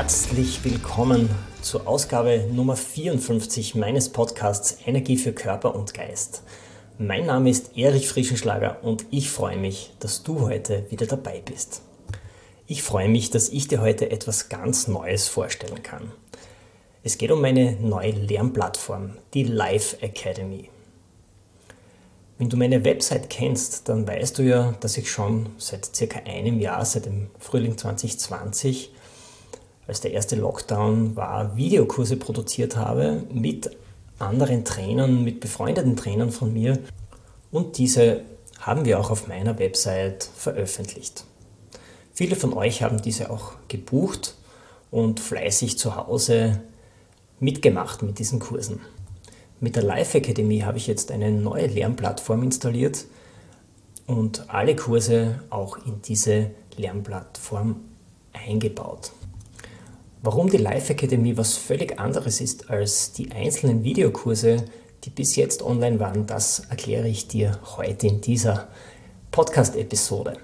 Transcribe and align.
Herzlich 0.00 0.64
willkommen 0.64 1.28
zur 1.60 1.88
Ausgabe 1.88 2.46
Nummer 2.52 2.76
54 2.76 3.74
meines 3.74 4.10
Podcasts 4.10 4.78
Energie 4.86 5.16
für 5.16 5.32
Körper 5.32 5.74
und 5.74 5.92
Geist. 5.92 6.44
Mein 6.98 7.26
Name 7.26 7.50
ist 7.50 7.76
Erich 7.76 8.08
Frischenschlager 8.08 8.84
und 8.84 9.06
ich 9.10 9.28
freue 9.28 9.56
mich, 9.56 9.90
dass 9.98 10.22
du 10.22 10.42
heute 10.42 10.86
wieder 10.90 11.06
dabei 11.06 11.42
bist. 11.44 11.82
Ich 12.68 12.84
freue 12.84 13.08
mich, 13.08 13.30
dass 13.30 13.48
ich 13.48 13.66
dir 13.66 13.80
heute 13.80 14.12
etwas 14.12 14.48
ganz 14.48 14.86
Neues 14.86 15.26
vorstellen 15.26 15.82
kann. 15.82 16.12
Es 17.02 17.18
geht 17.18 17.32
um 17.32 17.40
meine 17.40 17.72
neue 17.72 18.12
Lernplattform, 18.12 19.16
die 19.34 19.42
Life 19.42 20.00
Academy. 20.00 20.70
Wenn 22.38 22.48
du 22.48 22.56
meine 22.56 22.84
Website 22.84 23.30
kennst, 23.30 23.88
dann 23.88 24.06
weißt 24.06 24.38
du 24.38 24.44
ja, 24.44 24.76
dass 24.78 24.96
ich 24.96 25.10
schon 25.10 25.50
seit 25.58 25.96
circa 25.96 26.20
einem 26.20 26.60
Jahr, 26.60 26.84
seit 26.84 27.06
dem 27.06 27.30
Frühling 27.40 27.76
2020, 27.76 28.92
als 29.88 30.02
der 30.02 30.12
erste 30.12 30.36
Lockdown 30.36 31.16
war, 31.16 31.56
Videokurse 31.56 32.16
produziert 32.16 32.76
habe 32.76 33.24
mit 33.32 33.70
anderen 34.18 34.64
Trainern, 34.64 35.24
mit 35.24 35.40
befreundeten 35.40 35.96
Trainern 35.96 36.30
von 36.30 36.52
mir. 36.52 36.78
Und 37.50 37.78
diese 37.78 38.20
haben 38.60 38.84
wir 38.84 39.00
auch 39.00 39.10
auf 39.10 39.28
meiner 39.28 39.58
Website 39.58 40.28
veröffentlicht. 40.36 41.24
Viele 42.12 42.36
von 42.36 42.52
euch 42.52 42.82
haben 42.82 43.00
diese 43.00 43.30
auch 43.30 43.52
gebucht 43.68 44.34
und 44.90 45.20
fleißig 45.20 45.78
zu 45.78 45.96
Hause 45.96 46.60
mitgemacht 47.40 48.02
mit 48.02 48.18
diesen 48.18 48.40
Kursen. 48.40 48.80
Mit 49.60 49.74
der 49.74 49.84
Live 49.84 50.14
Academy 50.14 50.60
habe 50.60 50.76
ich 50.76 50.86
jetzt 50.86 51.10
eine 51.10 51.30
neue 51.30 51.66
Lernplattform 51.66 52.42
installiert 52.42 53.06
und 54.06 54.50
alle 54.50 54.76
Kurse 54.76 55.40
auch 55.48 55.78
in 55.86 56.02
diese 56.02 56.50
Lernplattform 56.76 57.76
eingebaut. 58.32 59.12
Warum 60.20 60.50
die 60.50 60.56
Live 60.56 60.90
Academy 60.90 61.36
was 61.36 61.56
völlig 61.56 62.00
anderes 62.00 62.40
ist 62.40 62.70
als 62.70 63.12
die 63.12 63.30
einzelnen 63.30 63.84
Videokurse, 63.84 64.64
die 65.04 65.10
bis 65.10 65.36
jetzt 65.36 65.62
online 65.62 66.00
waren, 66.00 66.26
das 66.26 66.64
erkläre 66.70 67.06
ich 67.06 67.28
dir 67.28 67.60
heute 67.76 68.08
in 68.08 68.20
dieser 68.20 68.66
Podcast-Episode. 69.30 70.38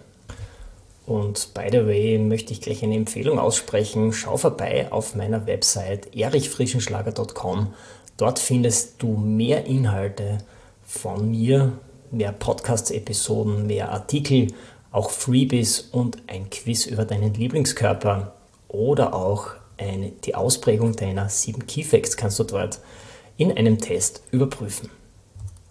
Und 1.07 1.55
by 1.55 1.67
the 1.73 1.87
way 1.87 2.19
möchte 2.19 2.53
ich 2.53 2.61
gleich 2.61 2.85
eine 2.85 2.95
Empfehlung 2.95 3.41
aussprechen. 3.41 4.13
Schau 4.13 4.37
vorbei 4.37 4.93
auf 4.93 5.17
meiner 5.17 5.49
Website 5.49 6.15
erichfrischenschlager.com. 6.15 7.75
Dort 8.17 8.39
findest 8.39 9.03
du 9.03 9.17
mehr 9.17 9.67
Inhalte 9.67 10.39
von 10.85 11.29
mir, 11.29 11.73
mehr 12.13 12.31
Podcast-Episoden, 12.31 13.67
mehr 13.67 13.91
Artikel, 13.91 14.55
auch 14.93 15.11
Freebies 15.11 15.81
und 15.81 16.19
ein 16.29 16.49
Quiz 16.49 16.87
über 16.87 17.05
deinen 17.05 17.35
Lieblingskörper 17.35 18.35
oder 18.69 19.15
auch 19.15 19.49
eine, 19.79 20.11
die 20.11 20.35
Ausprägung 20.35 20.95
deiner 20.97 21.29
sieben 21.29 21.67
Keyfacts 21.67 22.17
kannst 22.17 22.39
du 22.39 22.45
dort 22.45 22.81
in 23.37 23.53
einem 23.53 23.79
Test 23.79 24.23
überprüfen. 24.31 24.91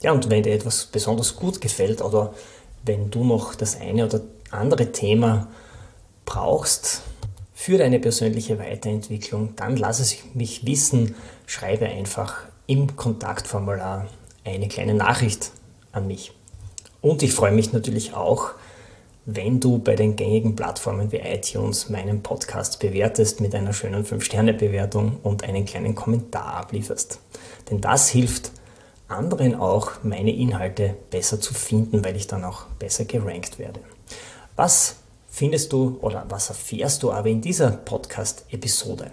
Ja, 0.01 0.11
und 0.11 0.29
wenn 0.29 0.43
dir 0.43 0.53
etwas 0.53 0.85
besonders 0.85 1.35
gut 1.35 1.61
gefällt 1.61 2.01
oder 2.01 2.33
wenn 2.85 3.09
du 3.09 3.23
noch 3.23 3.55
das 3.55 3.79
eine 3.79 4.05
oder 4.05 4.21
andere 4.51 4.91
Thema 4.91 5.47
brauchst 6.25 7.01
für 7.53 7.77
deine 7.77 7.99
persönliche 7.99 8.59
Weiterentwicklung, 8.59 9.55
dann 9.55 9.77
lass 9.77 9.99
es 9.99 10.17
mich 10.33 10.65
wissen. 10.65 11.15
Schreibe 11.45 11.85
einfach 11.85 12.41
im 12.67 12.95
Kontaktformular 12.95 14.07
eine 14.43 14.67
kleine 14.67 14.93
Nachricht 14.93 15.51
an 15.93 16.07
mich. 16.07 16.33
Und 17.01 17.23
ich 17.23 17.33
freue 17.33 17.51
mich 17.51 17.71
natürlich 17.71 18.13
auch, 18.13 18.51
wenn 19.25 19.59
du 19.59 19.77
bei 19.77 19.95
den 19.95 20.15
gängigen 20.15 20.55
Plattformen 20.55 21.11
wie 21.11 21.17
iTunes 21.17 21.89
meinen 21.89 22.21
Podcast 22.21 22.79
bewertest 22.79 23.39
mit 23.39 23.55
einer 23.55 23.71
schönen 23.71 24.05
5-Sterne-Bewertung 24.05 25.17
und 25.23 25.45
einen 25.45 25.65
kleinen 25.65 25.95
Kommentar 25.95 26.55
ablieferst. 26.55 27.19
Denn 27.69 27.79
das 27.79 28.09
hilft 28.09 28.51
anderen 29.07 29.55
auch, 29.55 29.91
meine 30.03 30.35
Inhalte 30.35 30.95
besser 31.09 31.39
zu 31.39 31.53
finden, 31.53 32.03
weil 32.03 32.17
ich 32.17 32.27
dann 32.27 32.43
auch 32.43 32.65
besser 32.79 33.05
gerankt 33.05 33.59
werde. 33.59 33.79
Was 34.55 34.95
findest 35.29 35.71
du 35.71 35.97
oder 36.01 36.25
was 36.29 36.49
erfährst 36.49 37.03
du 37.03 37.11
aber 37.11 37.29
in 37.29 37.41
dieser 37.41 37.71
Podcast-Episode? 37.71 39.11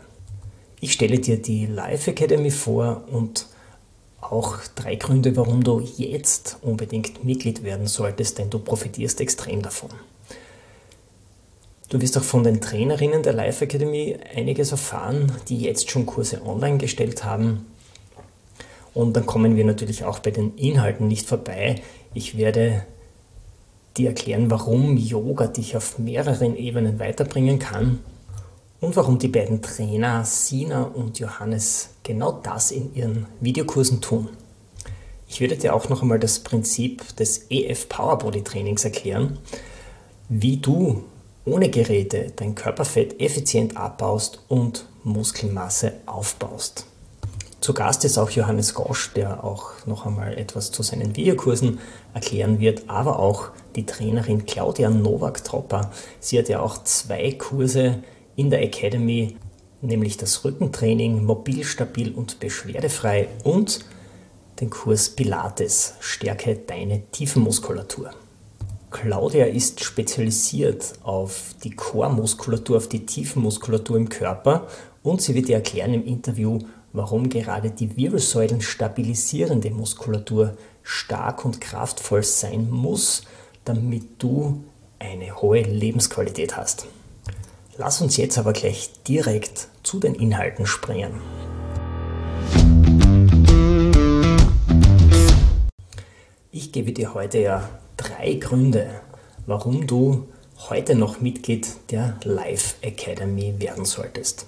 Ich 0.81 0.93
stelle 0.93 1.19
dir 1.19 1.41
die 1.41 1.67
Life 1.67 2.11
Academy 2.11 2.51
vor 2.51 3.05
und 3.13 3.47
auch 4.21 4.59
drei 4.75 4.97
Gründe, 4.97 5.37
warum 5.37 5.65
du 5.65 5.81
jetzt 5.81 6.59
unbedingt 6.63 7.25
Mitglied 7.25 7.65
werden 7.65 7.87
solltest, 7.87 8.39
denn 8.39 8.51
du 8.51 8.59
profitierst 8.59 9.21
extrem 9.21 9.63
davon. 9.63 9.91
Du 11.89 12.01
wirst 12.01 12.17
auch 12.17 12.23
von 12.23 12.45
den 12.45 12.61
Trainerinnen 12.61 13.23
der 13.23 13.33
Life 13.33 13.65
Academy 13.65 14.17
einiges 14.35 14.71
erfahren, 14.71 15.33
die 15.49 15.59
jetzt 15.59 15.91
schon 15.91 16.07
Kurse 16.07 16.43
online 16.47 16.79
gestellt 16.79 17.25
haben. 17.25 17.67
Und 18.95 19.15
dann 19.17 19.27
kommen 19.27 19.57
wir 19.57 19.65
natürlich 19.65 20.05
auch 20.05 20.21
bei 20.21 20.31
den 20.31 20.55
Inhalten 20.57 21.09
nicht 21.09 21.27
vorbei. 21.27 21.83
Ich 22.15 22.37
werde 22.37 22.85
die 23.97 24.07
erklären, 24.07 24.51
warum 24.51 24.97
Yoga 24.97 25.49
dich 25.49 25.77
auf 25.77 25.99
mehreren 25.99 26.57
Ebenen 26.57 27.01
weiterbringen 27.01 27.59
kann 27.59 27.99
und 28.81 28.97
warum 28.97 29.19
die 29.19 29.29
beiden 29.29 29.63
Trainer 29.63 30.25
Sina 30.25 30.85
und 30.85 31.19
Johannes 31.19 31.91
genau 32.03 32.33
das 32.33 32.71
in 32.71 32.95
ihren 32.95 33.27
Videokursen 33.41 34.01
tun. 34.01 34.29
Ich 35.29 35.41
werde 35.41 35.57
dir 35.57 35.75
auch 35.75 35.89
noch 35.89 36.03
einmal 36.03 36.19
das 36.19 36.41
Prinzip 36.41 37.17
des 37.17 37.47
EF 37.51 37.89
Power 37.89 38.19
Body 38.19 38.43
Trainings 38.43 38.85
erklären, 38.85 39.39
wie 40.29 40.57
du 40.57 41.05
ohne 41.45 41.71
Geräte 41.71 42.33
dein 42.35 42.55
Körperfett 42.55 43.21
effizient 43.21 43.77
abbaust 43.77 44.41
und 44.49 44.87
Muskelmasse 45.05 45.93
aufbaust. 46.07 46.87
Zu 47.61 47.75
Gast 47.75 48.05
ist 48.07 48.17
auch 48.17 48.31
Johannes 48.31 48.73
Gosch, 48.73 49.13
der 49.15 49.45
auch 49.45 49.87
noch 49.87 50.07
einmal 50.07 50.39
etwas 50.39 50.73
zu 50.73 50.83
seinen 50.83 51.15
Videokursen 51.15 51.79
erklären 52.15 52.59
wird, 52.59 52.89
aber 52.89 53.19
auch 53.19 53.51
die 53.77 53.85
Trainerin 53.85 54.47
Claudia 54.47 54.89
Nowak-Tropper. 54.89 55.91
Sie 56.21 56.39
hat 56.39 56.49
ja 56.49 56.61
auch 56.61 56.83
zwei 56.85 57.33
Kurse 57.33 58.03
in 58.37 58.51
der 58.51 58.63
Academy, 58.63 59.37
nämlich 59.83 60.17
das 60.17 60.45
Rückentraining 60.45 61.25
mobil, 61.25 61.65
stabil 61.65 62.13
und 62.13 62.41
beschwerdefrei 62.41 63.29
und 63.45 63.81
den 64.61 64.71
Kurs 64.71 65.11
Pilates, 65.11 65.95
stärke 66.01 66.57
deine 66.57 67.03
Tiefenmuskulatur. 67.11 68.11
Claudia 68.91 69.47
ist 69.47 69.85
spezialisiert 69.85 70.95
auf 71.03 71.55
die 71.63 71.71
Chormuskulatur, 71.71 72.77
auf 72.77 72.89
die 72.89 73.07
Tiefenmuskulatur 73.07 73.97
im 73.97 74.09
Körper 74.09 74.67
und 75.03 75.23
sie 75.23 75.35
wird 75.35 75.49
dir 75.49 75.57
erklären 75.57 75.95
im 75.95 76.05
Interview, 76.05 76.59
warum 76.93 77.29
gerade 77.29 77.71
die 77.71 77.97
Wirbelsäulen 77.97 78.61
stabilisierende 78.61 79.71
Muskulatur 79.71 80.57
stark 80.83 81.45
und 81.45 81.61
kraftvoll 81.61 82.25
sein 82.25 82.69
muss, 82.69 83.23
damit 83.65 84.05
du 84.19 84.65
eine 84.99 85.41
hohe 85.41 85.63
Lebensqualität 85.63 86.57
hast. 86.57 86.87
Lass 87.83 88.03
uns 88.03 88.19
jetzt 88.19 88.37
aber 88.37 88.53
gleich 88.53 88.91
direkt 89.09 89.69
zu 89.85 90.01
den 90.01 90.15
Inhalten 90.15 90.67
springen. 90.67 91.15
Ich 96.53 96.73
gebe 96.73 96.93
dir 96.93 97.15
heute 97.15 97.39
ja 97.39 97.71
drei 97.97 98.35
Gründe, 98.35 99.01
warum 99.47 99.87
du 99.87 100.27
heute 100.69 100.95
noch 100.95 101.23
Mitglied 101.23 101.69
der 101.91 102.19
Life 102.25 102.75
Academy 102.83 103.55
werden 103.57 103.87
solltest. 103.87 104.45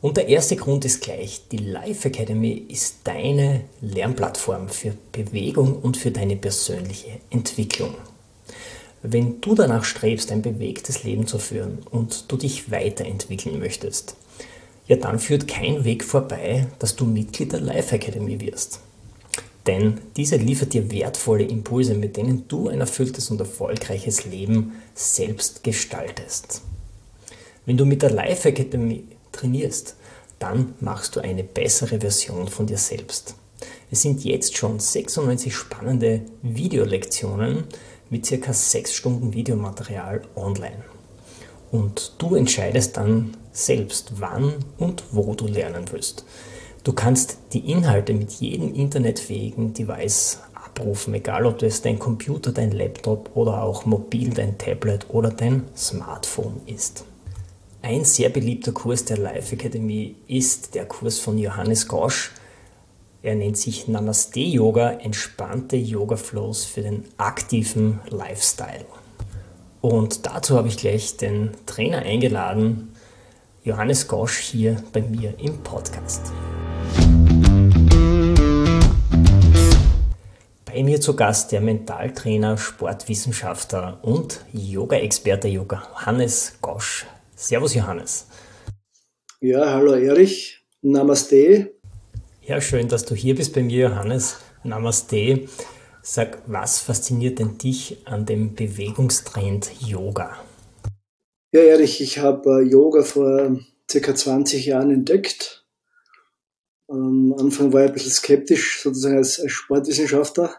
Und 0.00 0.16
der 0.16 0.28
erste 0.28 0.54
Grund 0.54 0.84
ist 0.84 1.02
gleich, 1.02 1.48
die 1.50 1.58
Life 1.58 2.06
Academy 2.06 2.52
ist 2.52 2.98
deine 3.02 3.62
Lernplattform 3.80 4.68
für 4.68 4.94
Bewegung 5.10 5.74
und 5.74 5.96
für 5.96 6.12
deine 6.12 6.36
persönliche 6.36 7.18
Entwicklung. 7.30 7.96
Wenn 9.02 9.40
du 9.40 9.54
danach 9.54 9.84
strebst, 9.84 10.30
ein 10.30 10.42
bewegtes 10.42 11.04
Leben 11.04 11.26
zu 11.26 11.38
führen 11.38 11.78
und 11.90 12.30
du 12.30 12.36
dich 12.36 12.70
weiterentwickeln 12.70 13.58
möchtest, 13.58 14.16
ja 14.88 14.96
dann 14.96 15.18
führt 15.18 15.48
kein 15.48 15.84
Weg 15.84 16.04
vorbei, 16.04 16.66
dass 16.78 16.96
du 16.96 17.06
Mitglied 17.06 17.52
der 17.52 17.60
Life 17.60 17.94
Academy 17.94 18.40
wirst. 18.40 18.80
Denn 19.66 20.00
diese 20.16 20.36
liefert 20.36 20.74
dir 20.74 20.90
wertvolle 20.90 21.44
Impulse, 21.44 21.94
mit 21.94 22.16
denen 22.16 22.46
du 22.48 22.68
ein 22.68 22.80
erfülltes 22.80 23.30
und 23.30 23.40
erfolgreiches 23.40 24.24
Leben 24.26 24.72
selbst 24.94 25.62
gestaltest. 25.62 26.62
Wenn 27.66 27.76
du 27.76 27.84
mit 27.84 28.02
der 28.02 28.10
Life 28.10 28.48
Academy 28.48 29.04
trainierst, 29.32 29.96
dann 30.38 30.74
machst 30.80 31.16
du 31.16 31.20
eine 31.20 31.44
bessere 31.44 32.00
Version 32.00 32.48
von 32.48 32.66
dir 32.66 32.78
selbst. 32.78 33.34
Es 33.90 34.02
sind 34.02 34.24
jetzt 34.24 34.56
schon 34.56 34.80
96 34.80 35.54
spannende 35.54 36.22
Videolektionen 36.42 37.64
mit 38.10 38.26
circa 38.26 38.52
6 38.52 38.92
Stunden 38.92 39.32
Videomaterial 39.32 40.22
online. 40.36 40.84
Und 41.70 42.14
du 42.18 42.34
entscheidest 42.34 42.96
dann 42.96 43.36
selbst, 43.52 44.14
wann 44.20 44.54
und 44.78 45.04
wo 45.12 45.34
du 45.34 45.46
lernen 45.46 45.84
willst. 45.90 46.24
Du 46.82 46.92
kannst 46.92 47.38
die 47.52 47.70
Inhalte 47.70 48.12
mit 48.14 48.32
jedem 48.32 48.74
internetfähigen 48.74 49.74
Device 49.74 50.40
abrufen, 50.54 51.14
egal 51.14 51.46
ob 51.46 51.58
das 51.58 51.82
dein 51.82 51.98
Computer, 51.98 52.52
dein 52.52 52.72
Laptop 52.72 53.30
oder 53.34 53.62
auch 53.62 53.86
mobil 53.86 54.30
dein 54.30 54.58
Tablet 54.58 55.06
oder 55.10 55.30
dein 55.30 55.64
Smartphone 55.76 56.60
ist. 56.66 57.04
Ein 57.82 58.04
sehr 58.04 58.28
beliebter 58.28 58.72
Kurs 58.72 59.04
der 59.04 59.18
Life 59.18 59.54
Academy 59.54 60.16
ist 60.26 60.74
der 60.74 60.86
Kurs 60.86 61.18
von 61.18 61.38
Johannes 61.38 61.88
Gosch. 61.88 62.32
Er 63.22 63.34
nennt 63.34 63.58
sich 63.58 63.86
Namaste 63.86 64.40
Yoga, 64.40 64.92
entspannte 64.92 65.76
Yoga 65.76 66.16
Flows 66.16 66.64
für 66.64 66.80
den 66.80 67.04
aktiven 67.18 68.00
Lifestyle. 68.08 68.86
Und 69.82 70.24
dazu 70.24 70.56
habe 70.56 70.68
ich 70.68 70.78
gleich 70.78 71.18
den 71.18 71.50
Trainer 71.66 71.98
eingeladen, 71.98 72.94
Johannes 73.62 74.08
Gosch, 74.08 74.38
hier 74.38 74.82
bei 74.94 75.02
mir 75.02 75.34
im 75.38 75.62
Podcast. 75.62 76.32
Bei 80.64 80.82
mir 80.82 80.98
zu 81.02 81.14
Gast 81.14 81.52
der 81.52 81.60
Mentaltrainer, 81.60 82.56
Sportwissenschaftler 82.56 83.98
und 84.00 84.46
Yoga-Experte 84.54 85.48
Johannes 85.48 86.54
Gosch. 86.62 87.04
Servus 87.36 87.74
Johannes. 87.74 88.28
Ja, 89.40 89.74
hallo 89.74 89.92
Erich. 89.92 90.64
Namaste. 90.80 91.79
Ja, 92.50 92.60
schön, 92.60 92.88
dass 92.88 93.04
du 93.04 93.14
hier 93.14 93.36
bist 93.36 93.54
bei 93.54 93.62
mir, 93.62 93.90
Johannes. 93.90 94.38
Namaste. 94.64 95.46
Sag, 96.02 96.42
was 96.48 96.80
fasziniert 96.80 97.38
denn 97.38 97.58
dich 97.58 97.98
an 98.06 98.26
dem 98.26 98.56
Bewegungstrend 98.56 99.70
Yoga? 99.80 100.36
Ja, 101.52 101.60
Erich, 101.60 102.00
ich 102.00 102.18
habe 102.18 102.62
äh, 102.62 102.68
Yoga 102.68 103.04
vor 103.04 103.56
circa 103.88 104.16
20 104.16 104.66
Jahren 104.66 104.90
entdeckt. 104.90 105.64
Am 106.88 107.32
Anfang 107.38 107.72
war 107.72 107.84
ich 107.84 107.90
ein 107.90 107.94
bisschen 107.94 108.10
skeptisch, 108.10 108.82
sozusagen 108.82 109.18
als, 109.18 109.40
Sportwissenschaftler. 109.46 110.52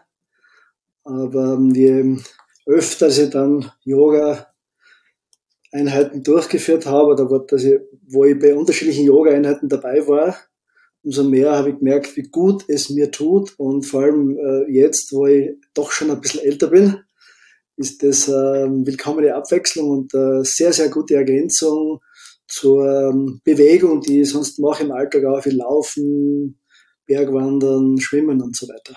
Aber 1.04 1.58
ähm, 1.58 1.74
je 1.74 2.16
öfter 2.64 3.08
ich 3.08 3.28
dann 3.28 3.70
Yoga 3.84 4.46
Einheiten 5.72 6.22
durchgeführt 6.22 6.86
habe 6.86 7.12
oder 7.12 7.28
wo 7.28 8.24
ich 8.24 8.38
bei 8.38 8.54
unterschiedlichen 8.54 9.04
Yoga-Einheiten 9.04 9.68
dabei 9.68 10.08
war, 10.08 10.34
umso 11.04 11.24
mehr 11.24 11.52
habe 11.52 11.70
ich 11.70 11.78
gemerkt, 11.78 12.16
wie 12.16 12.22
gut 12.22 12.64
es 12.68 12.90
mir 12.90 13.10
tut. 13.10 13.54
Und 13.58 13.84
vor 13.84 14.02
allem 14.02 14.36
äh, 14.38 14.70
jetzt, 14.70 15.12
wo 15.12 15.26
ich 15.26 15.50
doch 15.74 15.90
schon 15.90 16.10
ein 16.10 16.20
bisschen 16.20 16.40
älter 16.40 16.68
bin, 16.68 16.98
ist 17.76 18.02
das 18.02 18.28
äh, 18.28 18.32
willkommene 18.32 19.34
Abwechslung 19.34 19.90
und 19.90 20.14
äh, 20.14 20.44
sehr, 20.44 20.72
sehr 20.72 20.88
gute 20.88 21.14
Ergänzung 21.14 22.00
zur 22.46 22.86
ähm, 22.86 23.40
Bewegung, 23.44 24.00
die 24.02 24.20
ich 24.20 24.30
sonst 24.30 24.58
mache 24.58 24.84
im 24.84 24.92
Alltag 24.92 25.24
auch, 25.24 25.44
wie 25.44 25.50
Laufen, 25.50 26.60
Bergwandern, 27.06 27.98
Schwimmen 27.98 28.42
und 28.42 28.56
so 28.56 28.68
weiter. 28.68 28.94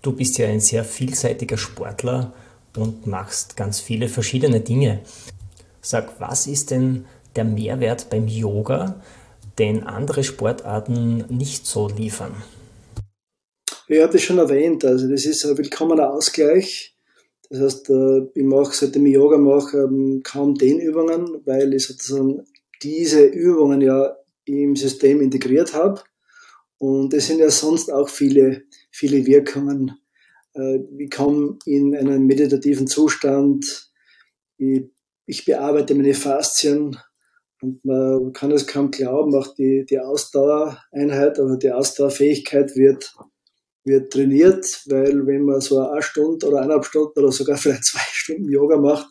Du 0.00 0.12
bist 0.12 0.38
ja 0.38 0.48
ein 0.48 0.60
sehr 0.60 0.84
vielseitiger 0.84 1.58
Sportler 1.58 2.32
und 2.76 3.06
machst 3.06 3.56
ganz 3.56 3.80
viele 3.80 4.08
verschiedene 4.08 4.60
Dinge. 4.60 5.00
Sag, 5.80 6.18
was 6.20 6.46
ist 6.46 6.70
denn 6.70 7.04
der 7.36 7.44
Mehrwert 7.44 8.08
beim 8.10 8.26
Yoga, 8.26 9.00
den 9.58 9.84
andere 9.84 10.24
Sportarten 10.24 11.24
nicht 11.28 11.66
so 11.66 11.88
liefern? 11.88 12.34
Habe 13.88 14.12
das 14.12 14.22
schon 14.22 14.38
erwähnt, 14.38 14.84
also 14.84 15.08
das 15.08 15.26
ist 15.26 15.44
ein 15.44 15.58
willkommener 15.58 16.10
Ausgleich. 16.10 16.96
Das 17.50 17.60
heißt, 17.60 17.90
äh, 17.90 18.22
ich 18.34 18.44
mache, 18.44 18.74
seitdem 18.74 19.04
ich 19.04 19.12
Yoga 19.14 19.36
mache, 19.36 19.76
ähm, 19.78 20.22
kaum 20.24 20.54
Dehnübungen, 20.54 21.42
weil 21.44 21.74
ich 21.74 21.86
sozusagen 21.86 22.42
diese 22.82 23.24
Übungen 23.24 23.82
ja 23.82 24.16
im 24.46 24.74
System 24.76 25.20
integriert 25.20 25.74
habe. 25.74 26.00
Und 26.78 27.12
es 27.12 27.26
sind 27.26 27.38
ja 27.38 27.50
sonst 27.50 27.92
auch 27.92 28.08
viele, 28.08 28.62
viele 28.90 29.26
Wirkungen. 29.26 29.92
Äh, 30.54 30.78
ich 30.96 31.10
komme 31.10 31.58
in 31.66 31.94
einen 31.94 32.26
meditativen 32.26 32.86
Zustand, 32.86 33.90
ich 34.56 34.84
ich 35.26 35.44
bearbeite 35.44 35.94
meine 35.94 36.14
Faszien 36.14 36.98
und 37.62 37.84
man 37.84 38.32
kann 38.32 38.50
es 38.50 38.66
kaum 38.66 38.90
glauben, 38.90 39.34
auch 39.36 39.54
die, 39.54 39.86
die 39.88 40.00
Ausdauereinheit 40.00 41.38
oder 41.38 41.56
die 41.56 41.70
Ausdauerfähigkeit 41.70 42.74
wird, 42.74 43.14
wird 43.84 44.12
trainiert, 44.12 44.66
weil 44.86 45.26
wenn 45.26 45.42
man 45.42 45.60
so 45.60 45.78
eine 45.78 46.02
Stunde 46.02 46.46
oder 46.46 46.58
eineinhalb 46.58 46.84
Stunden 46.84 47.20
oder 47.20 47.30
sogar 47.30 47.56
vielleicht 47.56 47.84
zwei 47.84 48.00
Stunden 48.12 48.50
Yoga 48.50 48.78
macht, 48.78 49.06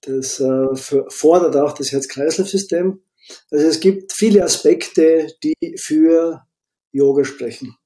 das 0.00 0.40
äh, 0.40 0.74
fordert 1.08 1.56
auch 1.56 1.72
das 1.72 1.92
Herz-Kreislauf-System. 1.92 3.02
Also 3.50 3.66
es 3.66 3.80
gibt 3.80 4.12
viele 4.14 4.42
Aspekte, 4.44 5.26
die 5.42 5.76
für 5.78 6.42
Yoga 6.92 7.24
sprechen. 7.24 7.76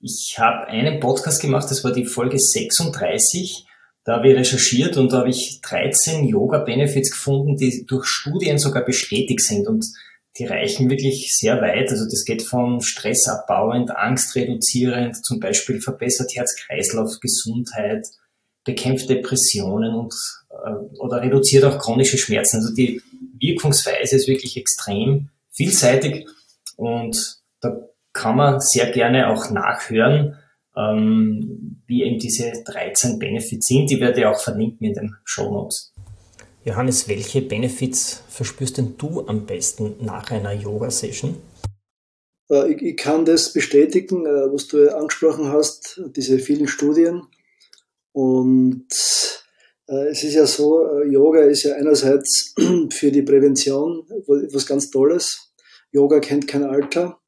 Ich 0.00 0.36
habe 0.38 0.66
einen 0.68 1.00
Podcast 1.00 1.42
gemacht, 1.42 1.70
das 1.70 1.84
war 1.84 1.92
die 1.92 2.06
Folge 2.06 2.38
36 2.38 3.65
da 4.06 4.14
habe 4.14 4.30
ich 4.30 4.36
recherchiert 4.36 4.96
und 4.96 5.12
da 5.12 5.18
habe 5.18 5.30
ich 5.30 5.60
13 5.62 6.28
Yoga-Benefits 6.28 7.10
gefunden, 7.10 7.56
die 7.56 7.84
durch 7.86 8.06
Studien 8.06 8.56
sogar 8.56 8.84
bestätigt 8.84 9.40
sind 9.40 9.66
und 9.66 9.84
die 10.38 10.44
reichen 10.44 10.88
wirklich 10.88 11.34
sehr 11.36 11.60
weit. 11.60 11.90
Also 11.90 12.04
das 12.04 12.24
geht 12.24 12.42
von 12.42 12.80
stressabbauend, 12.80 13.90
angstreduzierend, 13.90 15.24
zum 15.24 15.40
Beispiel 15.40 15.80
verbessert 15.80 16.30
Herz-Kreislauf, 16.36 17.18
Gesundheit, 17.20 18.06
bekämpft 18.62 19.10
Depressionen 19.10 19.92
und 19.92 20.14
äh, 20.50 20.98
oder 21.00 21.22
reduziert 21.22 21.64
auch 21.64 21.78
chronische 21.78 22.16
Schmerzen. 22.16 22.58
Also 22.58 22.72
die 22.74 23.02
Wirkungsweise 23.40 24.16
ist 24.16 24.28
wirklich 24.28 24.56
extrem 24.56 25.30
vielseitig 25.50 26.28
und 26.76 27.38
da 27.60 27.76
kann 28.12 28.36
man 28.36 28.60
sehr 28.60 28.88
gerne 28.92 29.30
auch 29.30 29.50
nachhören, 29.50 30.38
ähm, 30.76 31.82
wie 31.86 32.02
eben 32.02 32.18
diese 32.18 32.52
13 32.64 33.18
Benefits 33.18 33.66
sind. 33.66 33.90
Die 33.90 34.00
werde 34.00 34.20
ich 34.20 34.26
auch 34.26 34.40
verlinken 34.40 34.86
in 34.86 34.94
den 34.94 35.16
Show 35.24 35.50
Notes. 35.50 35.92
Johannes, 36.64 37.08
welche 37.08 37.42
Benefits 37.42 38.22
verspürst 38.28 38.78
denn 38.78 38.94
du 38.98 39.24
am 39.26 39.46
besten 39.46 39.94
nach 40.00 40.30
einer 40.30 40.52
Yoga-Session? 40.52 41.36
Äh, 42.50 42.72
ich, 42.72 42.82
ich, 42.82 42.96
kann 42.96 43.24
das 43.24 43.52
bestätigen, 43.52 44.26
äh, 44.26 44.52
was 44.52 44.66
du 44.66 44.94
angesprochen 44.94 45.48
hast, 45.48 46.00
diese 46.16 46.38
vielen 46.38 46.68
Studien. 46.68 47.22
Und 48.12 48.88
äh, 49.88 50.08
es 50.08 50.24
ist 50.24 50.34
ja 50.34 50.46
so, 50.46 51.02
Yoga 51.04 51.42
ist 51.42 51.64
ja 51.64 51.74
einerseits 51.74 52.54
für 52.90 53.10
die 53.10 53.22
Prävention 53.22 54.04
was 54.26 54.66
ganz 54.66 54.90
Tolles. 54.90 55.52
Yoga 55.92 56.20
kennt 56.20 56.48
kein 56.48 56.64
Alter. 56.64 57.20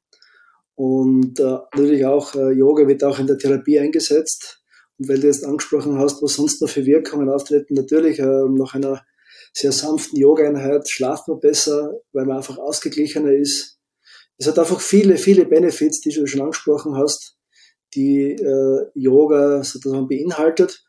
Und 0.79 1.41
äh, 1.41 1.57
natürlich 1.75 2.05
auch 2.05 2.33
äh, 2.35 2.53
Yoga 2.53 2.87
wird 2.87 3.03
auch 3.03 3.19
in 3.19 3.27
der 3.27 3.37
Therapie 3.37 3.77
eingesetzt. 3.77 4.63
Und 4.97 5.09
weil 5.09 5.19
du 5.19 5.27
jetzt 5.27 5.43
angesprochen 5.43 5.99
hast, 5.99 6.23
was 6.23 6.35
sonst 6.35 6.61
noch 6.61 6.69
für 6.69 6.85
Wirkungen 6.85 7.27
auftreten, 7.27 7.73
natürlich 7.73 8.17
äh, 8.19 8.23
nach 8.23 8.75
einer 8.75 9.03
sehr 9.53 9.73
sanften 9.73 10.17
Yoga-Einheit 10.17 10.89
schlaft 10.89 11.27
man 11.27 11.41
besser, 11.41 11.99
weil 12.13 12.25
man 12.25 12.37
einfach 12.37 12.57
ausgeglichener 12.57 13.33
ist. 13.33 13.77
Es 14.37 14.47
hat 14.47 14.57
einfach 14.57 14.79
viele, 14.79 15.17
viele 15.17 15.45
Benefits, 15.45 15.99
die 15.99 16.11
du 16.11 16.25
schon 16.25 16.43
angesprochen 16.43 16.95
hast, 16.95 17.35
die 17.93 18.31
äh, 18.31 18.85
Yoga 18.93 19.65
sozusagen 19.65 20.07
beinhaltet. 20.07 20.85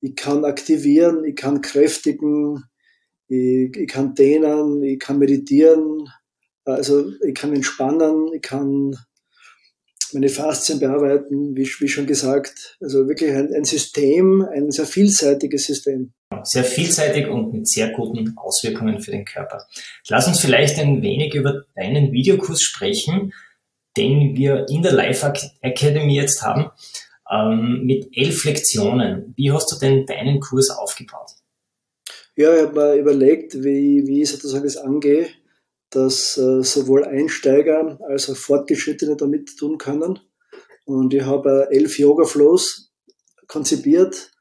Ich 0.00 0.16
kann 0.16 0.46
aktivieren, 0.46 1.22
ich 1.22 1.36
kann 1.36 1.60
kräftigen, 1.60 2.64
ich, 3.28 3.76
ich 3.76 3.88
kann 3.88 4.14
dehnen, 4.14 4.82
ich 4.82 4.98
kann 4.98 5.18
meditieren, 5.18 6.08
also 6.64 7.10
ich 7.26 7.34
kann 7.34 7.52
entspannen, 7.52 8.32
ich 8.32 8.40
kann 8.40 8.96
meine 10.14 10.28
Faszien 10.28 10.78
bearbeiten, 10.78 11.56
wie, 11.56 11.68
wie 11.78 11.88
schon 11.88 12.06
gesagt. 12.06 12.76
Also 12.80 13.08
wirklich 13.08 13.32
ein, 13.32 13.52
ein, 13.52 13.64
System, 13.64 14.46
ein 14.52 14.70
sehr 14.70 14.86
vielseitiges 14.86 15.66
System. 15.66 16.12
Sehr 16.42 16.64
vielseitig 16.64 17.28
und 17.28 17.52
mit 17.52 17.68
sehr 17.68 17.90
guten 17.90 18.36
Auswirkungen 18.36 19.00
für 19.00 19.10
den 19.10 19.24
Körper. 19.24 19.66
Lass 20.08 20.26
uns 20.26 20.40
vielleicht 20.40 20.78
ein 20.78 21.02
wenig 21.02 21.34
über 21.34 21.64
deinen 21.74 22.12
Videokurs 22.12 22.62
sprechen, 22.62 23.32
den 23.96 24.36
wir 24.36 24.66
in 24.68 24.82
der 24.82 24.92
Life 24.92 25.32
Academy 25.60 26.16
jetzt 26.16 26.42
haben, 26.42 26.70
ähm, 27.30 27.82
mit 27.84 28.08
elf 28.16 28.44
Lektionen. 28.44 29.34
Wie 29.36 29.52
hast 29.52 29.70
du 29.70 29.78
denn 29.78 30.06
deinen 30.06 30.40
Kurs 30.40 30.70
aufgebaut? 30.70 31.30
Ja, 32.36 32.54
ich 32.54 32.62
habe 32.62 32.74
mir 32.74 32.94
überlegt, 32.94 33.62
wie, 33.62 34.06
wie 34.06 34.22
ich 34.22 34.30
sozusagen 34.30 34.64
das 34.64 34.76
angehe 34.76 35.28
dass 35.94 36.36
äh, 36.36 36.62
sowohl 36.62 37.04
Einsteiger 37.04 37.98
als 38.08 38.28
auch 38.28 38.36
Fortgeschrittene 38.36 39.16
damit 39.16 39.56
tun 39.56 39.78
können. 39.78 40.18
Und 40.84 41.14
ich 41.14 41.22
habe 41.22 41.68
äh, 41.70 41.76
elf 41.76 41.98
Yoga 41.98 42.24
Flows 42.24 42.92
konzipiert 43.46 44.32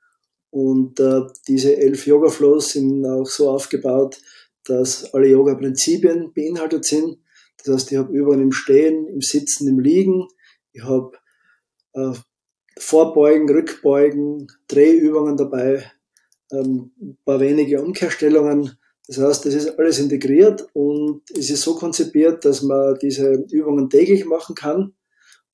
und 0.50 1.00
äh, 1.00 1.22
diese 1.48 1.77
elf 1.77 2.05
Yoga 2.05 2.29
Flows 2.29 2.69
sind 2.69 3.05
auch 3.05 3.25
so 3.25 3.50
aufgebaut, 3.50 4.22
dass 4.65 5.13
alle 5.13 5.27
Yoga-Prinzipien 5.27 6.31
beinhaltet 6.33 6.86
sind. 6.86 7.17
Das 7.57 7.75
heißt, 7.75 7.91
ich 7.91 7.98
habe 7.98 8.13
Übungen 8.13 8.41
im 8.41 8.51
Stehen, 8.51 9.07
im 9.07 9.22
Sitzen, 9.22 9.67
im 9.67 9.79
Liegen. 9.79 10.27
Ich 10.72 10.83
habe 10.83 11.12
äh, 11.93 12.13
Vorbeugen, 12.77 13.50
Rückbeugen, 13.50 14.48
Drehübungen 14.67 15.38
dabei, 15.38 15.91
ähm, 16.51 16.91
ein 17.00 17.17
paar 17.25 17.39
wenige 17.39 17.81
Umkehrstellungen. 17.81 18.77
Das 19.07 19.17
heißt, 19.17 19.45
das 19.45 19.53
ist 19.53 19.77
alles 19.77 20.00
integriert 20.00 20.65
und 20.74 21.22
es 21.38 21.50
ist 21.50 21.62
so 21.62 21.75
konzipiert, 21.75 22.45
dass 22.45 22.62
man 22.62 22.98
diese 23.01 23.33
Übungen 23.51 23.89
täglich 23.89 24.25
machen 24.25 24.55
kann. 24.55 24.93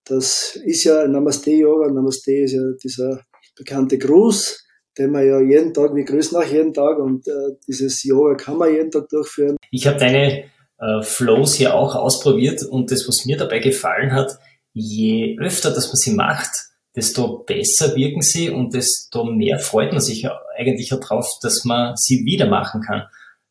Das 0.05 0.59
ist 0.63 0.83
ja 0.83 1.07
Namaste 1.07 1.51
Yoga. 1.51 1.91
Namaste 1.91 2.33
ist 2.33 2.53
ja 2.53 2.61
dieser 2.83 3.21
bekannte 3.55 3.97
Gruß, 3.97 4.65
den 4.97 5.11
man 5.11 5.27
ja 5.27 5.39
jeden 5.39 5.73
Tag, 5.73 5.95
wir 5.95 6.03
grüßen 6.03 6.37
auch 6.37 6.45
jeden 6.45 6.73
Tag 6.73 6.99
und 6.99 7.27
äh, 7.27 7.55
dieses 7.67 8.03
Yoga 8.03 8.35
kann 8.35 8.57
man 8.57 8.73
jeden 8.73 8.91
Tag 8.91 9.09
durchführen. 9.09 9.57
Ich 9.71 9.87
habe 9.87 9.97
deine 9.97 10.43
äh, 10.79 11.01
Flows 11.01 11.55
hier 11.55 11.73
auch 11.73 11.95
ausprobiert 11.95 12.63
und 12.63 12.91
das, 12.91 13.07
was 13.07 13.25
mir 13.25 13.37
dabei 13.37 13.59
gefallen 13.59 14.13
hat, 14.13 14.37
je 14.73 15.37
öfter, 15.39 15.71
dass 15.71 15.87
man 15.87 15.95
sie 15.95 16.13
macht, 16.13 16.51
desto 16.95 17.39
besser 17.39 17.95
wirken 17.95 18.21
sie 18.21 18.49
und 18.49 18.73
desto 18.73 19.25
mehr 19.25 19.59
freut 19.59 19.91
man 19.91 20.01
sich 20.01 20.27
eigentlich 20.57 20.89
darauf, 20.89 21.27
dass 21.41 21.65
man 21.65 21.95
sie 21.95 22.23
wieder 22.25 22.47
machen 22.47 22.81
kann. 22.81 23.03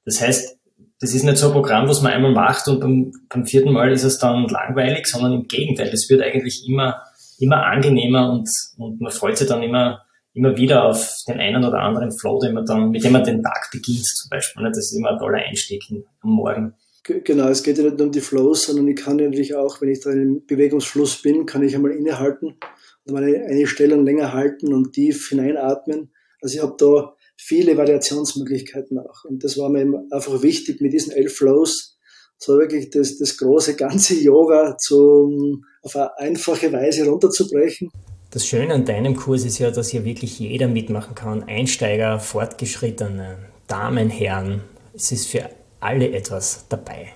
Das 0.09 0.23
heißt, 0.23 0.59
das 1.01 1.15
ist 1.15 1.23
nicht 1.23 1.37
so 1.37 1.49
ein 1.49 1.53
Programm, 1.53 1.87
was 1.87 2.01
man 2.01 2.13
einmal 2.13 2.33
macht 2.33 2.67
und 2.67 2.81
beim, 2.81 3.13
beim 3.29 3.45
vierten 3.45 3.73
Mal 3.73 3.93
ist 3.93 4.05
es 4.05 4.19
dann 4.19 4.49
langweilig, 4.49 5.07
sondern 5.07 5.35
im 5.35 5.47
Gegenteil, 5.47 5.91
das 5.91 6.09
wird 6.09 6.23
eigentlich 6.23 6.65
immer, 6.67 7.03
immer 7.39 7.67
angenehmer 7.67 8.33
und, 8.33 8.49
und 8.79 9.01
man 9.01 9.13
freut 9.13 9.37
sich 9.37 9.47
dann 9.47 9.63
immer, 9.63 10.03
immer 10.33 10.57
wieder 10.57 10.85
auf 10.85 11.13
den 11.29 11.39
einen 11.39 11.63
oder 11.63 11.81
anderen 11.81 12.11
Flow, 12.11 12.41
den 12.41 12.55
man 12.55 12.65
dann, 12.65 12.91
mit 12.91 13.05
dem 13.05 13.13
man 13.13 13.23
den 13.23 13.43
Tag 13.43 13.69
beginnt 13.71 14.07
zum 14.07 14.31
Beispiel. 14.31 14.65
Das 14.65 14.79
ist 14.79 14.97
immer 14.97 15.11
ein 15.11 15.19
toller 15.19 15.39
Einstieg 15.39 15.85
am 15.91 16.31
Morgen. 16.31 16.75
Genau, 17.05 17.49
es 17.49 17.63
geht 17.63 17.77
ja 17.79 17.85
nicht 17.85 17.99
nur 17.99 18.07
um 18.07 18.13
die 18.13 18.21
Flows, 18.21 18.63
sondern 18.63 18.89
ich 18.89 18.97
kann 18.97 19.17
natürlich 19.17 19.55
auch, 19.55 19.81
wenn 19.81 19.91
ich 19.91 20.01
da 20.01 20.11
im 20.11 20.45
Bewegungsfluss 20.47 21.21
bin, 21.21 21.45
kann 21.45 21.63
ich 21.63 21.75
einmal 21.75 21.93
innehalten 21.93 22.57
und 23.05 23.13
meine 23.13 23.45
eine 23.45 23.67
Stellung 23.67 24.05
länger 24.05 24.33
halten 24.33 24.73
und 24.73 24.93
tief 24.93 25.29
hineinatmen. 25.29 26.11
Also 26.41 26.57
ich 26.57 26.63
habe 26.63 26.77
da 26.79 27.15
viele 27.39 27.77
Variationsmöglichkeiten 27.77 28.99
auch. 28.99 29.25
Und 29.25 29.45
das 29.45 29.57
war 29.57 29.71
mir 29.71 30.05
einfach 30.11 30.43
wichtig 30.43 30.81
mit 30.81 30.93
diesen 30.93 31.13
elf 31.13 31.37
Flows, 31.37 31.97
so 32.37 32.59
wirklich 32.59 32.91
das, 32.91 33.17
das 33.19 33.37
große 33.39 33.77
ganze 33.77 34.15
Yoga 34.15 34.77
zum, 34.79 35.65
auf 35.83 35.97
eine 35.97 36.19
einfache 36.19 36.73
Weise 36.73 37.09
runterzubrechen. 37.09 37.91
Das 38.31 38.47
Schöne 38.47 38.75
an 38.75 38.85
deinem 38.85 39.17
Kurs 39.17 39.45
ist 39.45 39.59
ja, 39.59 39.71
dass 39.71 39.89
hier 39.89 40.05
wirklich 40.05 40.39
jeder 40.39 40.69
mitmachen 40.69 41.15
kann. 41.15 41.45
Einsteiger, 41.45 42.21
Fortgeschrittene, 42.21 43.39
Damen, 43.67 44.11
Herren. 44.11 44.63
Es 44.95 45.13
ist 45.13 45.29
für 45.29 45.49
alle 45.81 46.13
etwas 46.13 46.67
dabei. 46.69 47.15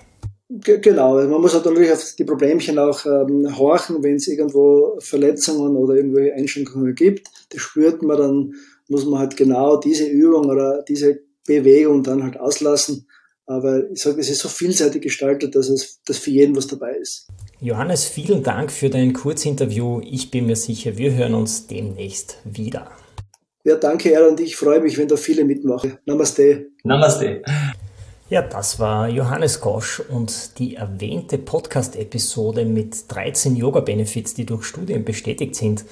Genau, 0.61 1.15
man 1.15 1.41
muss 1.41 1.53
halt 1.53 1.65
natürlich 1.65 1.91
auf 1.91 2.15
die 2.17 2.25
Problemchen 2.25 2.77
auch 2.77 3.05
ähm, 3.05 3.57
horchen, 3.57 4.03
wenn 4.03 4.17
es 4.17 4.27
irgendwo 4.27 4.97
Verletzungen 4.99 5.75
oder 5.75 5.95
irgendwelche 5.95 6.33
Einschränkungen 6.33 6.93
gibt. 6.93 7.27
Das 7.49 7.61
spürt 7.61 8.03
man, 8.03 8.17
dann 8.17 8.53
muss 8.87 9.05
man 9.05 9.19
halt 9.19 9.35
genau 9.35 9.77
diese 9.77 10.05
Übung 10.05 10.45
oder 10.45 10.83
diese 10.87 11.21
Bewegung 11.47 12.03
dann 12.03 12.23
halt 12.23 12.39
auslassen. 12.39 13.07
Aber 13.45 13.89
ich 13.89 14.01
sage, 14.01 14.21
es 14.21 14.29
ist 14.29 14.39
so 14.39 14.47
vielseitig 14.47 15.01
gestaltet, 15.01 15.55
dass 15.55 15.69
es 15.69 16.01
dass 16.05 16.17
für 16.17 16.31
jeden 16.31 16.55
was 16.55 16.67
dabei 16.67 16.93
ist. 16.93 17.27
Johannes, 17.59 18.05
vielen 18.05 18.43
Dank 18.43 18.71
für 18.71 18.89
dein 18.89 19.13
Kurzinterview. 19.13 20.01
Ich 20.03 20.31
bin 20.31 20.45
mir 20.45 20.55
sicher, 20.55 20.97
wir 20.97 21.15
hören 21.15 21.33
uns 21.33 21.67
demnächst 21.67 22.37
wieder. 22.43 22.91
Ja, 23.65 23.75
danke, 23.75 24.11
Erl, 24.11 24.27
und 24.27 24.39
ich 24.39 24.55
freue 24.55 24.81
mich, 24.81 24.97
wenn 24.97 25.07
da 25.07 25.15
viele 25.15 25.45
mitmachen. 25.45 25.97
Namaste. 26.05 26.67
Namaste. 26.83 27.41
Ja, 28.29 28.41
das 28.41 28.79
war 28.79 29.09
Johannes 29.09 29.59
Gosch 29.59 29.99
und 29.99 30.57
die 30.57 30.75
erwähnte 30.75 31.37
Podcast-Episode 31.37 32.63
mit 32.63 33.11
13 33.11 33.57
Yoga-Benefits, 33.57 34.33
die 34.33 34.45
durch 34.45 34.63
Studien 34.63 35.03
bestätigt 35.03 35.55
sind, 35.55 35.83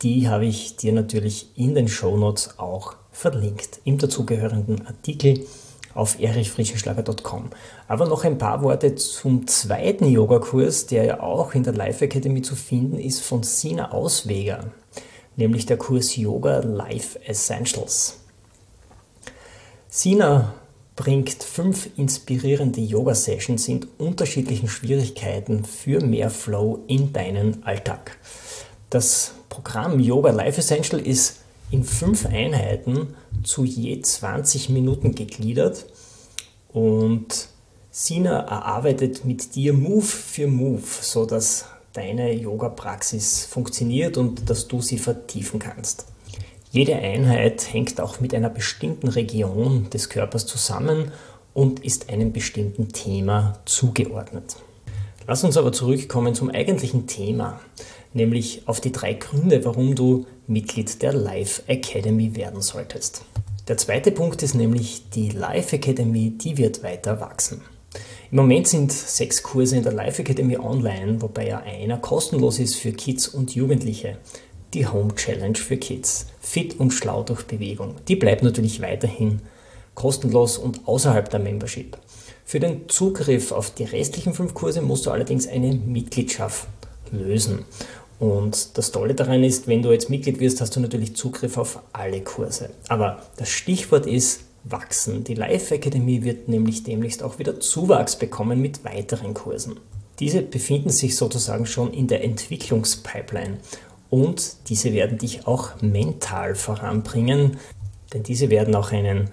die 0.00 0.28
habe 0.28 0.46
ich 0.46 0.76
dir 0.76 0.94
natürlich 0.94 1.50
in 1.56 1.74
den 1.74 1.86
Shownotes 1.86 2.58
auch 2.58 2.96
verlinkt, 3.12 3.80
im 3.84 3.98
dazugehörigen 3.98 4.86
Artikel 4.86 5.46
auf 5.92 6.18
erichfrischenschlager.com. 6.18 7.50
Aber 7.86 8.06
noch 8.06 8.24
ein 8.24 8.38
paar 8.38 8.62
Worte 8.62 8.94
zum 8.94 9.46
zweiten 9.46 10.06
Yogakurs, 10.06 10.86
der 10.86 11.04
ja 11.04 11.20
auch 11.20 11.54
in 11.54 11.64
der 11.64 11.74
Live 11.74 12.00
Academy 12.00 12.40
zu 12.40 12.56
finden 12.56 12.98
ist, 12.98 13.20
von 13.20 13.42
Sina 13.42 13.92
Ausweger, 13.92 14.72
nämlich 15.36 15.66
der 15.66 15.76
Kurs 15.76 16.16
Yoga 16.16 16.60
Life 16.60 17.20
Essentials. 17.26 18.20
Sina 19.88 20.54
bringt 20.98 21.44
fünf 21.44 21.90
inspirierende 21.96 22.80
Yoga-Sessions 22.80 23.68
in 23.68 23.86
unterschiedlichen 23.98 24.68
Schwierigkeiten 24.68 25.64
für 25.64 26.04
mehr 26.04 26.28
Flow 26.28 26.80
in 26.88 27.12
deinen 27.12 27.62
Alltag. 27.62 28.18
Das 28.90 29.32
Programm 29.48 30.00
Yoga 30.00 30.32
Life 30.32 30.58
Essential 30.58 31.00
ist 31.00 31.36
in 31.70 31.84
fünf 31.84 32.26
Einheiten 32.26 33.14
zu 33.44 33.64
je 33.64 34.02
20 34.02 34.70
Minuten 34.70 35.14
gegliedert 35.14 35.86
und 36.72 37.48
Sina 37.92 38.40
erarbeitet 38.40 39.24
mit 39.24 39.54
dir 39.54 39.74
Move 39.74 40.02
für 40.02 40.48
Move, 40.48 40.82
sodass 41.00 41.66
deine 41.92 42.32
Yoga-Praxis 42.32 43.44
funktioniert 43.44 44.16
und 44.16 44.50
dass 44.50 44.66
du 44.66 44.82
sie 44.82 44.98
vertiefen 44.98 45.60
kannst. 45.60 46.06
Jede 46.70 46.96
Einheit 46.96 47.72
hängt 47.72 47.98
auch 47.98 48.20
mit 48.20 48.34
einer 48.34 48.50
bestimmten 48.50 49.08
Region 49.08 49.88
des 49.88 50.10
Körpers 50.10 50.44
zusammen 50.44 51.12
und 51.54 51.82
ist 51.82 52.10
einem 52.10 52.32
bestimmten 52.32 52.88
Thema 52.88 53.58
zugeordnet. 53.64 54.56
Lass 55.26 55.44
uns 55.44 55.56
aber 55.56 55.72
zurückkommen 55.72 56.34
zum 56.34 56.50
eigentlichen 56.50 57.06
Thema, 57.06 57.58
nämlich 58.12 58.62
auf 58.66 58.82
die 58.82 58.92
drei 58.92 59.14
Gründe, 59.14 59.64
warum 59.64 59.94
du 59.94 60.26
Mitglied 60.46 61.00
der 61.00 61.14
Life 61.14 61.62
Academy 61.68 62.36
werden 62.36 62.60
solltest. 62.60 63.22
Der 63.66 63.78
zweite 63.78 64.12
Punkt 64.12 64.42
ist 64.42 64.54
nämlich, 64.54 65.08
die 65.10 65.30
Life 65.30 65.74
Academy, 65.74 66.30
die 66.30 66.58
wird 66.58 66.82
weiter 66.82 67.20
wachsen. 67.20 67.62
Im 68.30 68.36
Moment 68.36 68.68
sind 68.68 68.92
sechs 68.92 69.42
Kurse 69.42 69.76
in 69.76 69.82
der 69.82 69.92
Life 69.92 70.20
Academy 70.20 70.58
online, 70.58 71.22
wobei 71.22 71.48
ja 71.48 71.60
einer 71.60 71.96
kostenlos 71.96 72.58
ist 72.58 72.76
für 72.76 72.92
Kids 72.92 73.26
und 73.26 73.54
Jugendliche 73.54 74.18
die 74.74 74.86
Home 74.86 75.14
Challenge 75.14 75.56
für 75.56 75.76
Kids. 75.76 76.26
Fit 76.40 76.78
und 76.78 76.92
schlau 76.92 77.22
durch 77.22 77.44
Bewegung. 77.44 77.96
Die 78.08 78.16
bleibt 78.16 78.42
natürlich 78.42 78.80
weiterhin 78.80 79.40
kostenlos 79.94 80.58
und 80.58 80.86
außerhalb 80.86 81.28
der 81.28 81.40
Membership. 81.40 81.96
Für 82.44 82.60
den 82.60 82.88
Zugriff 82.88 83.52
auf 83.52 83.74
die 83.74 83.84
restlichen 83.84 84.32
fünf 84.32 84.54
Kurse 84.54 84.80
musst 84.80 85.06
du 85.06 85.10
allerdings 85.10 85.46
eine 85.46 85.74
Mitgliedschaft 85.74 86.68
lösen. 87.10 87.64
Und 88.18 88.76
das 88.76 88.90
Tolle 88.90 89.14
daran 89.14 89.44
ist, 89.44 89.68
wenn 89.68 89.82
du 89.82 89.92
jetzt 89.92 90.10
Mitglied 90.10 90.40
wirst, 90.40 90.60
hast 90.60 90.74
du 90.74 90.80
natürlich 90.80 91.14
Zugriff 91.14 91.56
auf 91.56 91.80
alle 91.92 92.20
Kurse. 92.20 92.70
Aber 92.88 93.22
das 93.36 93.50
Stichwort 93.50 94.06
ist 94.06 94.40
wachsen. 94.64 95.24
Die 95.24 95.34
Life 95.34 95.74
Academy 95.74 96.24
wird 96.24 96.48
nämlich 96.48 96.82
demnächst 96.82 97.22
auch 97.22 97.38
wieder 97.38 97.60
Zuwachs 97.60 98.16
bekommen 98.16 98.60
mit 98.60 98.84
weiteren 98.84 99.34
Kursen. 99.34 99.78
Diese 100.18 100.42
befinden 100.42 100.90
sich 100.90 101.16
sozusagen 101.16 101.64
schon 101.64 101.92
in 101.92 102.08
der 102.08 102.24
Entwicklungspipeline 102.24 103.58
und 104.10 104.68
diese 104.68 104.92
werden 104.92 105.18
dich 105.18 105.46
auch 105.46 105.80
mental 105.82 106.54
voranbringen, 106.54 107.58
denn 108.12 108.22
diese 108.22 108.50
werden 108.50 108.74
auch 108.74 108.92
einen 108.92 109.30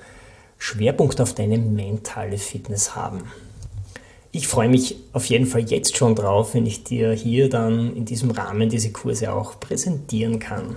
Schwerpunkt 0.57 1.21
auf 1.21 1.33
deine 1.33 1.57
mentale 1.57 2.37
Fitness 2.37 2.95
haben. 2.95 3.23
Ich 4.31 4.49
freue 4.49 4.67
mich 4.67 4.97
auf 5.13 5.25
jeden 5.27 5.45
Fall 5.45 5.61
jetzt 5.61 5.95
schon 5.95 6.13
drauf, 6.13 6.55
wenn 6.55 6.65
ich 6.65 6.83
dir 6.83 7.13
hier 7.13 7.49
dann 7.49 7.95
in 7.95 8.03
diesem 8.03 8.31
Rahmen 8.31 8.67
diese 8.67 8.91
Kurse 8.91 9.31
auch 9.31 9.59
präsentieren 9.61 10.39
kann. 10.39 10.75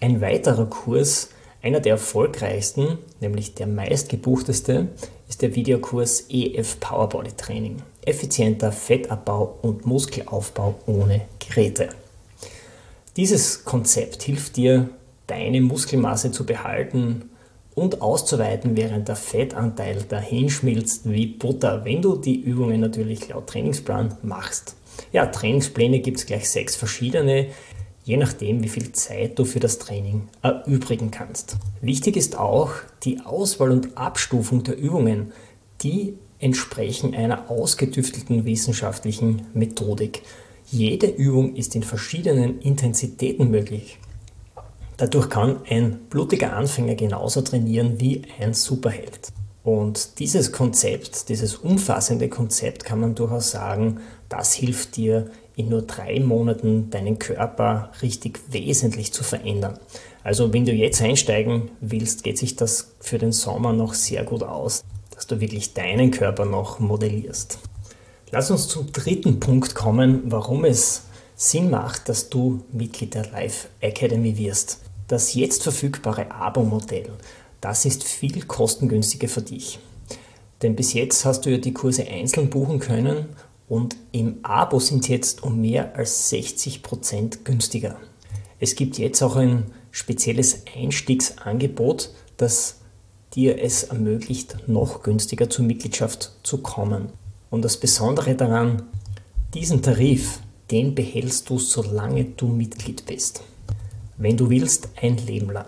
Ein 0.00 0.20
weiterer 0.20 0.66
Kurs, 0.66 1.28
einer 1.62 1.78
der 1.78 1.92
erfolgreichsten, 1.92 2.98
nämlich 3.20 3.54
der 3.54 3.68
meistgebuchteste, 3.68 4.88
ist 5.28 5.42
der 5.42 5.54
Videokurs 5.54 6.24
EF 6.28 6.80
Powerbody 6.80 7.30
Training. 7.36 7.82
Effizienter 8.04 8.72
Fettabbau 8.72 9.58
und 9.62 9.86
Muskelaufbau 9.86 10.74
ohne 10.86 11.20
Geräte. 11.38 11.90
Dieses 13.16 13.64
Konzept 13.64 14.22
hilft 14.22 14.56
dir, 14.56 14.88
deine 15.26 15.60
Muskelmasse 15.60 16.30
zu 16.32 16.46
behalten 16.46 17.30
und 17.74 18.02
auszuweiten, 18.02 18.76
während 18.76 19.08
der 19.08 19.16
Fettanteil 19.16 20.02
dahin 20.08 20.50
schmilzt 20.50 21.10
wie 21.10 21.26
Butter, 21.26 21.84
wenn 21.84 22.02
du 22.02 22.16
die 22.16 22.40
Übungen 22.40 22.80
natürlich 22.80 23.28
laut 23.28 23.48
Trainingsplan 23.48 24.16
machst. 24.22 24.76
Ja, 25.12 25.26
Trainingspläne 25.26 26.00
gibt 26.00 26.18
es 26.18 26.26
gleich 26.26 26.48
sechs 26.48 26.76
verschiedene, 26.76 27.46
je 28.04 28.16
nachdem, 28.16 28.62
wie 28.62 28.68
viel 28.68 28.92
Zeit 28.92 29.38
du 29.38 29.44
für 29.44 29.60
das 29.60 29.78
Training 29.78 30.28
erübrigen 30.42 31.10
kannst. 31.10 31.56
Wichtig 31.80 32.16
ist 32.16 32.38
auch 32.38 32.72
die 33.02 33.20
Auswahl 33.20 33.70
und 33.70 33.96
Abstufung 33.96 34.62
der 34.62 34.76
Übungen, 34.76 35.32
die 35.82 36.14
entsprechen 36.38 37.14
einer 37.14 37.50
ausgetüftelten 37.50 38.44
wissenschaftlichen 38.44 39.46
Methodik. 39.54 40.22
Jede 40.72 41.08
Übung 41.08 41.56
ist 41.56 41.74
in 41.74 41.82
verschiedenen 41.82 42.60
Intensitäten 42.60 43.50
möglich. 43.50 43.98
Dadurch 44.98 45.28
kann 45.28 45.62
ein 45.68 45.98
blutiger 46.08 46.52
Anfänger 46.52 46.94
genauso 46.94 47.40
trainieren 47.42 47.98
wie 47.98 48.22
ein 48.38 48.54
Superheld. 48.54 49.32
Und 49.64 50.20
dieses 50.20 50.52
Konzept, 50.52 51.28
dieses 51.28 51.56
umfassende 51.56 52.28
Konzept 52.28 52.84
kann 52.84 53.00
man 53.00 53.16
durchaus 53.16 53.50
sagen, 53.50 53.98
das 54.28 54.54
hilft 54.54 54.96
dir 54.96 55.32
in 55.56 55.70
nur 55.70 55.82
drei 55.82 56.20
Monaten 56.20 56.88
deinen 56.90 57.18
Körper 57.18 57.90
richtig 58.00 58.38
wesentlich 58.50 59.12
zu 59.12 59.24
verändern. 59.24 59.76
Also 60.22 60.52
wenn 60.52 60.66
du 60.66 60.72
jetzt 60.72 61.02
einsteigen 61.02 61.72
willst, 61.80 62.22
geht 62.22 62.38
sich 62.38 62.54
das 62.54 62.94
für 63.00 63.18
den 63.18 63.32
Sommer 63.32 63.72
noch 63.72 63.94
sehr 63.94 64.22
gut 64.22 64.44
aus, 64.44 64.84
dass 65.16 65.26
du 65.26 65.40
wirklich 65.40 65.74
deinen 65.74 66.12
Körper 66.12 66.44
noch 66.44 66.78
modellierst. 66.78 67.58
Lass 68.32 68.52
uns 68.52 68.68
zum 68.68 68.92
dritten 68.92 69.40
Punkt 69.40 69.74
kommen, 69.74 70.22
warum 70.26 70.64
es 70.64 71.02
Sinn 71.34 71.68
macht, 71.68 72.08
dass 72.08 72.30
du 72.30 72.62
Mitglied 72.70 73.14
der 73.14 73.28
Life 73.28 73.66
Academy 73.80 74.38
wirst. 74.38 74.78
Das 75.08 75.34
jetzt 75.34 75.64
verfügbare 75.64 76.30
Abo-Modell, 76.30 77.10
das 77.60 77.84
ist 77.84 78.04
viel 78.04 78.44
kostengünstiger 78.44 79.26
für 79.26 79.42
dich. 79.42 79.80
Denn 80.62 80.76
bis 80.76 80.92
jetzt 80.92 81.24
hast 81.24 81.44
du 81.44 81.50
ja 81.50 81.58
die 81.58 81.74
Kurse 81.74 82.06
einzeln 82.06 82.50
buchen 82.50 82.78
können 82.78 83.26
und 83.68 83.96
im 84.12 84.38
Abo 84.44 84.78
sind 84.78 85.04
sie 85.04 85.12
jetzt 85.12 85.42
um 85.42 85.60
mehr 85.60 85.96
als 85.96 86.28
60 86.28 86.84
Prozent 86.84 87.44
günstiger. 87.44 87.96
Es 88.60 88.76
gibt 88.76 88.96
jetzt 88.98 89.22
auch 89.22 89.34
ein 89.34 89.72
spezielles 89.90 90.62
Einstiegsangebot, 90.76 92.10
das 92.36 92.76
dir 93.34 93.60
es 93.60 93.84
ermöglicht, 93.84 94.68
noch 94.68 95.02
günstiger 95.02 95.50
zur 95.50 95.64
Mitgliedschaft 95.64 96.30
zu 96.44 96.58
kommen. 96.58 97.12
Und 97.50 97.64
das 97.64 97.76
Besondere 97.76 98.34
daran, 98.34 98.82
diesen 99.54 99.82
Tarif, 99.82 100.38
den 100.70 100.94
behältst 100.94 101.50
du, 101.50 101.58
solange 101.58 102.24
du 102.24 102.46
Mitglied 102.46 103.04
bist. 103.06 103.42
Wenn 104.16 104.36
du 104.36 104.48
willst, 104.50 104.88
ein 105.00 105.16
Leben 105.18 105.50
lang. 105.50 105.66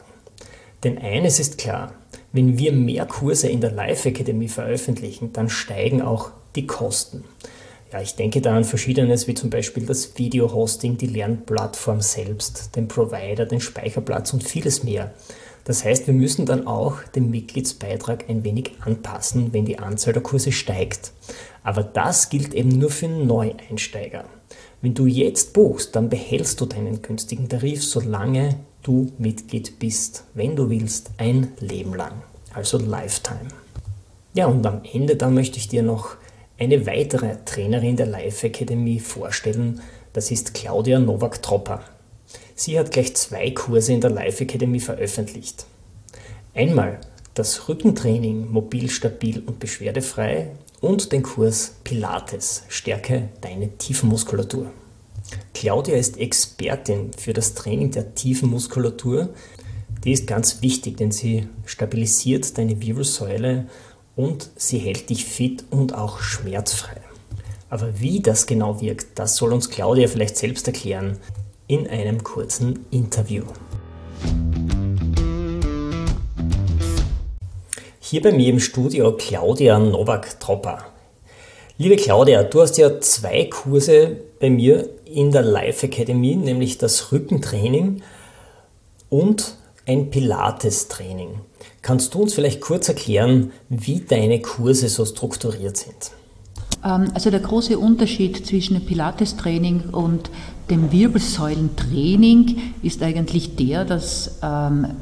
Denn 0.84 0.98
eines 0.98 1.40
ist 1.40 1.58
klar, 1.58 1.92
wenn 2.32 2.56
wir 2.58 2.72
mehr 2.72 3.06
Kurse 3.06 3.48
in 3.48 3.60
der 3.60 3.72
Live 3.72 4.06
Academy 4.06 4.48
veröffentlichen, 4.48 5.32
dann 5.32 5.48
steigen 5.48 6.02
auch 6.02 6.30
die 6.54 6.66
Kosten. 6.66 7.24
Ja, 7.92 8.00
ich 8.00 8.14
denke 8.14 8.40
da 8.40 8.56
an 8.56 8.64
Verschiedenes, 8.64 9.26
wie 9.26 9.34
zum 9.34 9.50
Beispiel 9.50 9.84
das 9.84 10.16
Video-Hosting, 10.16 10.96
die 10.96 11.06
Lernplattform 11.06 12.00
selbst, 12.00 12.74
den 12.74 12.88
Provider, 12.88 13.44
den 13.44 13.60
Speicherplatz 13.60 14.32
und 14.32 14.44
vieles 14.44 14.82
mehr. 14.82 15.12
Das 15.64 15.84
heißt, 15.84 16.06
wir 16.06 16.14
müssen 16.14 16.46
dann 16.46 16.66
auch 16.66 17.02
den 17.14 17.30
Mitgliedsbeitrag 17.30 18.28
ein 18.28 18.44
wenig 18.44 18.72
anpassen, 18.80 19.52
wenn 19.52 19.64
die 19.64 19.78
Anzahl 19.78 20.12
der 20.12 20.22
Kurse 20.22 20.52
steigt. 20.52 21.12
Aber 21.62 21.82
das 21.82 22.28
gilt 22.28 22.54
eben 22.54 22.70
nur 22.70 22.90
für 22.90 23.08
Neueinsteiger. 23.08 24.24
Wenn 24.80 24.94
du 24.94 25.06
jetzt 25.06 25.52
buchst, 25.52 25.94
dann 25.94 26.08
behältst 26.08 26.60
du 26.60 26.66
deinen 26.66 27.02
günstigen 27.02 27.48
Tarif, 27.48 27.84
solange 27.84 28.56
du 28.82 29.12
Mitglied 29.18 29.78
bist, 29.78 30.24
wenn 30.34 30.56
du 30.56 30.68
willst, 30.68 31.10
ein 31.18 31.52
Leben 31.60 31.94
lang. 31.94 32.22
Also 32.52 32.78
Lifetime. 32.78 33.48
Ja, 34.34 34.46
und 34.46 34.66
am 34.66 34.82
Ende 34.92 35.16
dann 35.16 35.34
möchte 35.34 35.58
ich 35.58 35.68
dir 35.68 35.82
noch 35.82 36.16
eine 36.58 36.86
weitere 36.86 37.36
Trainerin 37.44 37.96
der 37.96 38.06
Life 38.06 38.46
Academy 38.46 38.98
vorstellen, 38.98 39.80
das 40.12 40.30
ist 40.30 40.54
Claudia 40.54 40.98
Nowak-Tropper. 40.98 41.80
Sie 42.54 42.78
hat 42.78 42.90
gleich 42.90 43.14
zwei 43.14 43.50
Kurse 43.50 43.92
in 43.92 44.00
der 44.00 44.10
Life 44.10 44.42
Academy 44.42 44.78
veröffentlicht. 44.78 45.66
Einmal 46.54 47.00
das 47.34 47.68
Rückentraining 47.68 48.50
mobil, 48.50 48.90
stabil 48.90 49.42
und 49.44 49.58
beschwerdefrei 49.58 50.50
und 50.82 51.12
den 51.12 51.22
Kurs 51.22 51.76
Pilates, 51.84 52.64
stärke 52.68 53.30
deine 53.40 53.78
Tiefenmuskulatur. 53.78 54.70
Claudia 55.54 55.96
ist 55.96 56.18
Expertin 56.18 57.12
für 57.16 57.32
das 57.32 57.54
Training 57.54 57.92
der 57.92 58.14
Tiefenmuskulatur. 58.14 59.30
Die 60.04 60.12
ist 60.12 60.26
ganz 60.26 60.60
wichtig, 60.60 60.98
denn 60.98 61.12
sie 61.12 61.48
stabilisiert 61.64 62.58
deine 62.58 62.82
Wirbelsäule 62.82 63.68
und 64.16 64.50
sie 64.56 64.78
hält 64.78 65.08
dich 65.08 65.24
fit 65.24 65.64
und 65.70 65.94
auch 65.94 66.18
schmerzfrei. 66.18 67.00
Aber 67.70 68.00
wie 68.00 68.20
das 68.20 68.46
genau 68.46 68.80
wirkt, 68.80 69.18
das 69.18 69.36
soll 69.36 69.52
uns 69.52 69.70
Claudia 69.70 70.08
vielleicht 70.08 70.36
selbst 70.36 70.66
erklären 70.66 71.18
in 71.68 71.86
einem 71.86 72.22
kurzen 72.24 72.80
Interview. 72.90 73.44
Hier 78.12 78.20
bei 78.20 78.30
mir 78.30 78.50
im 78.50 78.60
Studio 78.60 79.16
Claudia 79.16 79.78
Nowak-Tropper. 79.78 80.84
Liebe 81.78 81.96
Claudia, 81.96 82.42
du 82.42 82.60
hast 82.60 82.76
ja 82.76 83.00
zwei 83.00 83.46
Kurse 83.46 84.18
bei 84.38 84.50
mir 84.50 84.86
in 85.06 85.32
der 85.32 85.40
Life 85.40 85.86
Academy, 85.86 86.36
nämlich 86.36 86.76
das 86.76 87.10
Rückentraining 87.10 88.02
und 89.08 89.54
ein 89.86 90.10
Pilates-Training. 90.10 91.40
Kannst 91.80 92.12
du 92.12 92.20
uns 92.20 92.34
vielleicht 92.34 92.60
kurz 92.60 92.86
erklären, 92.90 93.50
wie 93.70 94.00
deine 94.00 94.42
Kurse 94.42 94.90
so 94.90 95.06
strukturiert 95.06 95.78
sind? 95.78 96.10
Ähm, 96.84 97.12
also 97.14 97.30
der 97.30 97.40
große 97.40 97.78
Unterschied 97.78 98.46
zwischen 98.46 98.74
dem 98.74 98.84
Pilates-Training 98.84 99.84
und 99.90 100.30
dem 100.68 100.92
Wirbelsäulentraining 100.92 102.74
ist 102.82 103.02
eigentlich 103.02 103.56
der, 103.56 103.86
dass 103.86 104.38
ähm, 104.42 104.96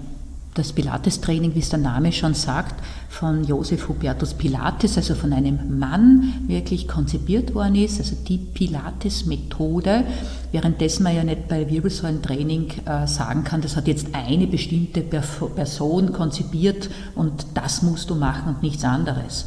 das 0.60 0.72
Pilates-Training, 0.72 1.54
wie 1.54 1.60
es 1.60 1.70
der 1.70 1.78
Name 1.78 2.12
schon 2.12 2.34
sagt, 2.34 2.74
von 3.08 3.44
Josef 3.44 3.88
Hubertus 3.88 4.34
Pilates, 4.34 4.96
also 4.96 5.14
von 5.14 5.32
einem 5.32 5.78
Mann, 5.78 6.34
wirklich 6.46 6.86
konzipiert 6.86 7.54
worden 7.54 7.74
ist, 7.74 7.98
also 7.98 8.14
die 8.28 8.38
Pilates-Methode, 8.38 10.04
währenddessen 10.52 11.02
man 11.02 11.16
ja 11.16 11.24
nicht 11.24 11.48
bei 11.48 11.68
Wirbelsäulentraining 11.68 12.68
äh, 12.84 13.06
sagen 13.06 13.44
kann, 13.44 13.62
das 13.62 13.76
hat 13.76 13.88
jetzt 13.88 14.08
eine 14.12 14.46
bestimmte 14.46 15.00
Person 15.00 16.12
konzipiert 16.12 16.90
und 17.14 17.46
das 17.54 17.82
musst 17.82 18.10
du 18.10 18.14
machen 18.14 18.54
und 18.54 18.62
nichts 18.62 18.84
anderes. 18.84 19.46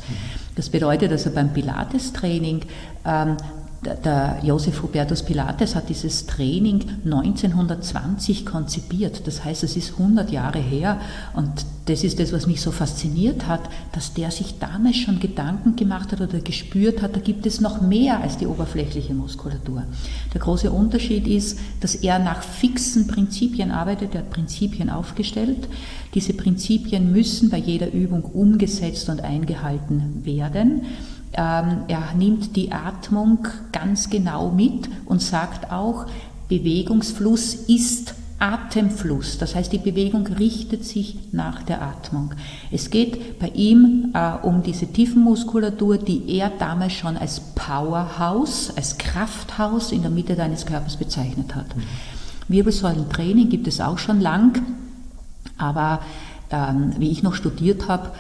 Das 0.56 0.70
bedeutet 0.70 1.12
also 1.12 1.32
beim 1.32 1.54
Pilates-Training, 1.54 2.62
ähm, 3.06 3.38
der 3.84 4.40
Josef 4.44 4.82
Hubertus 4.82 5.24
Pilates 5.24 5.76
hat 5.76 5.90
dieses 5.90 6.26
Training 6.26 6.84
1920 7.06 8.46
konzipiert. 8.46 9.28
Das 9.28 9.44
heißt, 9.44 9.64
es 9.64 9.76
ist 9.76 9.94
100 10.00 10.32
Jahre 10.32 10.60
her. 10.60 11.00
Und 11.34 11.66
das 11.86 12.04
ist 12.04 12.20
das, 12.20 12.32
was 12.32 12.48
mich 12.48 12.62
so 12.62 12.72
fasziniert 12.72 13.48
hat, 13.48 13.62
dass 13.92 14.14
der 14.14 14.32
sich 14.32 14.58
damals 14.60 14.98
schon 14.98 15.20
Gedanken 15.20 15.76
gemacht 15.76 16.12
hat 16.12 16.22
oder 16.22 16.40
gespürt 16.40 17.02
hat, 17.02 17.16
da 17.16 17.20
gibt 17.20 17.46
es 17.46 17.60
noch 17.60 17.82
mehr 17.82 18.22
als 18.22 18.38
die 18.38 18.48
oberflächliche 18.48 19.14
Muskulatur. 19.14 19.84
Der 20.34 20.42
große 20.42 20.72
Unterschied 20.72 21.28
ist, 21.28 21.60
dass 21.82 21.96
er 21.96 22.20
nach 22.20 22.42
fixen 22.42 23.08
Prinzipien 23.08 23.72
arbeitet. 23.72 24.16
Er 24.16 24.22
hat 24.22 24.30
Prinzipien 24.30 24.90
aufgestellt. 24.90 25.68
Diese 26.14 26.34
Prinzipien 26.34 27.12
müssen 27.12 27.50
bei 27.50 27.58
jeder 27.58 27.92
Übung 27.92 28.24
umgesetzt 28.24 29.10
und 29.10 29.22
eingehalten 29.22 30.22
werden. 30.24 30.84
Ähm, 31.36 31.84
er 31.88 32.14
nimmt 32.16 32.56
die 32.56 32.72
Atmung 32.72 33.48
ganz 33.72 34.10
genau 34.10 34.52
mit 34.52 34.90
und 35.06 35.22
sagt 35.22 35.72
auch, 35.72 36.06
Bewegungsfluss 36.48 37.56
ist 37.56 38.14
Atemfluss. 38.44 39.38
Das 39.38 39.56
heißt, 39.56 39.72
die 39.72 39.78
Bewegung 39.78 40.28
richtet 40.28 40.84
sich 40.84 41.18
nach 41.32 41.64
der 41.64 41.82
Atmung. 41.82 42.34
Es 42.72 42.90
geht 42.90 43.40
bei 43.40 43.48
ihm 43.50 44.12
äh, 44.14 44.34
um 44.42 44.64
diese 44.64 44.88
Tiefenmuskulatur, 44.88 45.98
die 45.98 46.38
er 46.38 46.50
damals 46.50 46.94
schon 46.94 47.16
als 47.16 47.40
Powerhouse, 47.40 48.74
als 48.76 48.98
Krafthaus 48.98 49.94
in 49.94 50.02
der 50.02 50.12
Mitte 50.12 50.36
deines 50.36 50.66
Körpers 50.66 50.98
bezeichnet 50.98 51.56
hat. 51.56 51.76
Mhm. 51.76 51.84
Wirbelsäulentraining 52.50 53.48
gibt 53.50 53.68
es 53.68 53.80
auch 53.80 53.98
schon 53.98 54.20
lang, 54.20 54.62
aber 55.58 56.02
ähm, 56.52 56.94
wie 56.98 57.10
ich 57.10 57.24
noch 57.24 57.36
studiert 57.36 57.88
habe, 57.88 58.12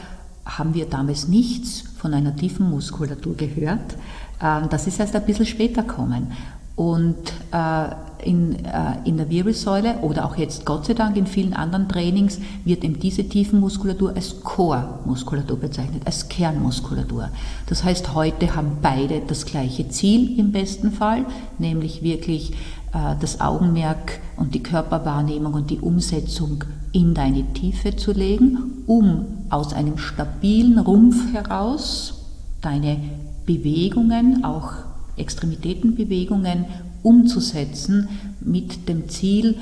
haben 0.46 0.74
wir 0.74 0.86
damals 0.86 1.28
nichts 1.28 1.84
von 2.04 2.14
einer 2.14 2.36
tiefen 2.36 2.70
Muskulatur 2.70 3.36
gehört. 3.36 3.96
Ähm, 4.42 4.68
das 4.70 4.86
ist 4.88 5.00
erst 5.00 5.16
ein 5.16 5.26
bisschen 5.26 5.46
später 5.46 5.84
gekommen. 5.84 6.28
Und 6.76 7.16
äh, 7.52 7.86
in, 8.26 8.66
äh, 8.66 8.98
in 9.06 9.18
der 9.18 9.30
Wirbelsäule 9.30 10.00
oder 10.00 10.26
auch 10.26 10.36
jetzt 10.36 10.66
Gott 10.66 10.86
sei 10.86 10.96
Dank 10.96 11.16
in 11.16 11.28
vielen 11.28 11.54
anderen 11.54 11.88
Trainings 11.88 12.40
wird 12.66 12.84
eben 12.84 13.00
diese 13.00 13.24
Tiefenmuskulatur 13.24 14.16
als 14.16 14.42
Core-Muskulatur 14.44 15.58
bezeichnet, 15.58 16.02
als 16.06 16.28
Kernmuskulatur. 16.28 17.30
Das 17.68 17.84
heißt, 17.86 18.14
heute 18.14 18.54
haben 18.56 18.80
beide 18.82 19.22
das 19.26 19.46
gleiche 19.46 19.88
Ziel 19.88 20.38
im 20.38 20.52
besten 20.52 20.92
Fall, 20.92 21.26
nämlich 21.58 22.04
wirklich 22.04 22.52
äh, 22.94 23.16
das 23.22 23.40
Augenmerk 23.40 24.20
und 24.36 24.56
die 24.56 24.64
Körperwahrnehmung 24.64 25.54
und 25.54 25.70
die 25.70 25.80
Umsetzung 25.80 26.66
in 26.94 27.14
deine 27.14 27.44
Tiefe 27.54 27.96
zu 27.96 28.14
legen, 28.14 28.84
um 28.88 29.26
aus 29.50 29.74
einem 29.74 29.98
stabilen 29.98 30.80
Rumpf 30.80 31.34
heraus 31.34 32.24
deine 32.62 32.98
Bewegungen, 33.46 34.46
auch 34.46 34.72
Extremitätenbewegungen 35.18 36.66
umzusetzen 37.02 38.08
mit 38.40 38.88
dem 38.88 39.10
Ziel, 39.10 39.58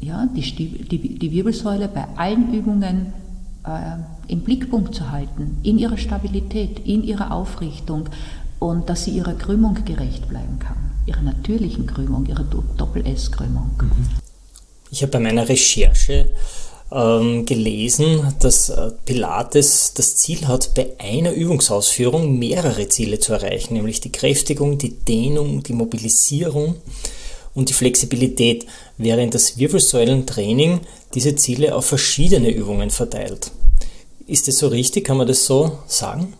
ja, 0.00 0.26
die, 0.26 0.40
die, 0.40 1.18
die 1.18 1.32
Wirbelsäule 1.32 1.88
bei 1.88 2.06
allen 2.16 2.52
Übungen 2.54 3.12
äh, 3.64 4.32
im 4.32 4.40
Blickpunkt 4.40 4.94
zu 4.94 5.10
halten, 5.10 5.58
in 5.62 5.78
ihrer 5.78 5.98
Stabilität, 5.98 6.80
in 6.86 7.04
ihrer 7.04 7.32
Aufrichtung 7.32 8.08
und 8.58 8.88
dass 8.88 9.04
sie 9.04 9.12
ihrer 9.12 9.34
Krümmung 9.34 9.76
gerecht 9.84 10.28
bleiben 10.28 10.58
kann, 10.58 10.76
ihrer 11.06 11.22
natürlichen 11.22 11.86
Krümmung, 11.86 12.26
ihrer 12.26 12.44
Doppel-S-Krümmung. 12.44 13.70
Ich 14.92 15.00
habe 15.00 15.12
bei 15.12 15.20
meiner 15.20 15.48
Recherche 15.48 16.26
ähm, 16.92 17.46
gelesen, 17.46 18.34
dass 18.40 18.68
äh, 18.68 18.90
Pilates 19.06 19.94
das 19.94 20.16
Ziel 20.16 20.46
hat, 20.46 20.74
bei 20.74 20.90
einer 20.98 21.32
Übungsausführung 21.32 22.38
mehrere 22.38 22.86
Ziele 22.90 23.18
zu 23.18 23.32
erreichen, 23.32 23.72
nämlich 23.72 24.02
die 24.02 24.12
Kräftigung, 24.12 24.76
die 24.76 24.90
Dehnung, 24.90 25.62
die 25.62 25.72
Mobilisierung 25.72 26.76
und 27.54 27.70
die 27.70 27.72
Flexibilität, 27.72 28.66
während 28.98 29.34
das 29.34 29.56
Wirbelsäulentraining 29.56 30.80
diese 31.14 31.36
Ziele 31.36 31.74
auf 31.74 31.86
verschiedene 31.86 32.50
Übungen 32.50 32.90
verteilt. 32.90 33.50
Ist 34.26 34.46
das 34.46 34.58
so 34.58 34.68
richtig? 34.68 35.06
Kann 35.06 35.16
man 35.16 35.26
das 35.26 35.46
so 35.46 35.78
sagen? 35.86 36.34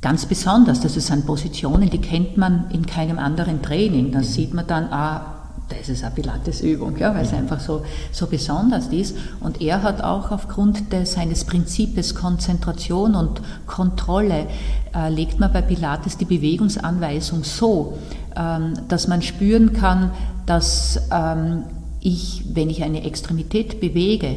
Ganz 0.00 0.26
besonders, 0.26 0.80
das 0.80 0.94
sind 0.94 1.24
Positionen, 1.24 1.88
die 1.88 2.00
kennt 2.00 2.36
man 2.36 2.68
in 2.72 2.84
keinem 2.84 3.20
anderen 3.20 3.62
Training. 3.62 4.10
Da 4.10 4.24
sieht 4.24 4.54
man 4.54 4.66
dann, 4.66 4.86
ah, 4.86 5.39
das 5.70 5.88
ist 5.88 6.04
eine 6.04 6.14
Pilates-Übung, 6.14 6.96
ja, 6.98 7.14
weil 7.14 7.24
es 7.24 7.32
einfach 7.32 7.60
so, 7.60 7.82
so 8.12 8.26
besonders 8.26 8.88
ist. 8.88 9.16
Und 9.40 9.60
er 9.60 9.82
hat 9.82 10.02
auch 10.02 10.30
aufgrund 10.30 10.92
des, 10.92 11.12
seines 11.12 11.44
Prinzips 11.44 12.14
Konzentration 12.14 13.14
und 13.14 13.40
Kontrolle, 13.66 14.46
äh, 14.94 15.08
legt 15.08 15.38
man 15.40 15.52
bei 15.52 15.62
Pilates 15.62 16.16
die 16.16 16.24
Bewegungsanweisung 16.24 17.44
so, 17.44 17.98
ähm, 18.36 18.74
dass 18.88 19.08
man 19.08 19.22
spüren 19.22 19.72
kann, 19.72 20.10
dass 20.46 21.00
ähm, 21.10 21.64
ich, 22.00 22.44
wenn 22.52 22.70
ich 22.70 22.82
eine 22.82 23.04
Extremität 23.04 23.80
bewege, 23.80 24.36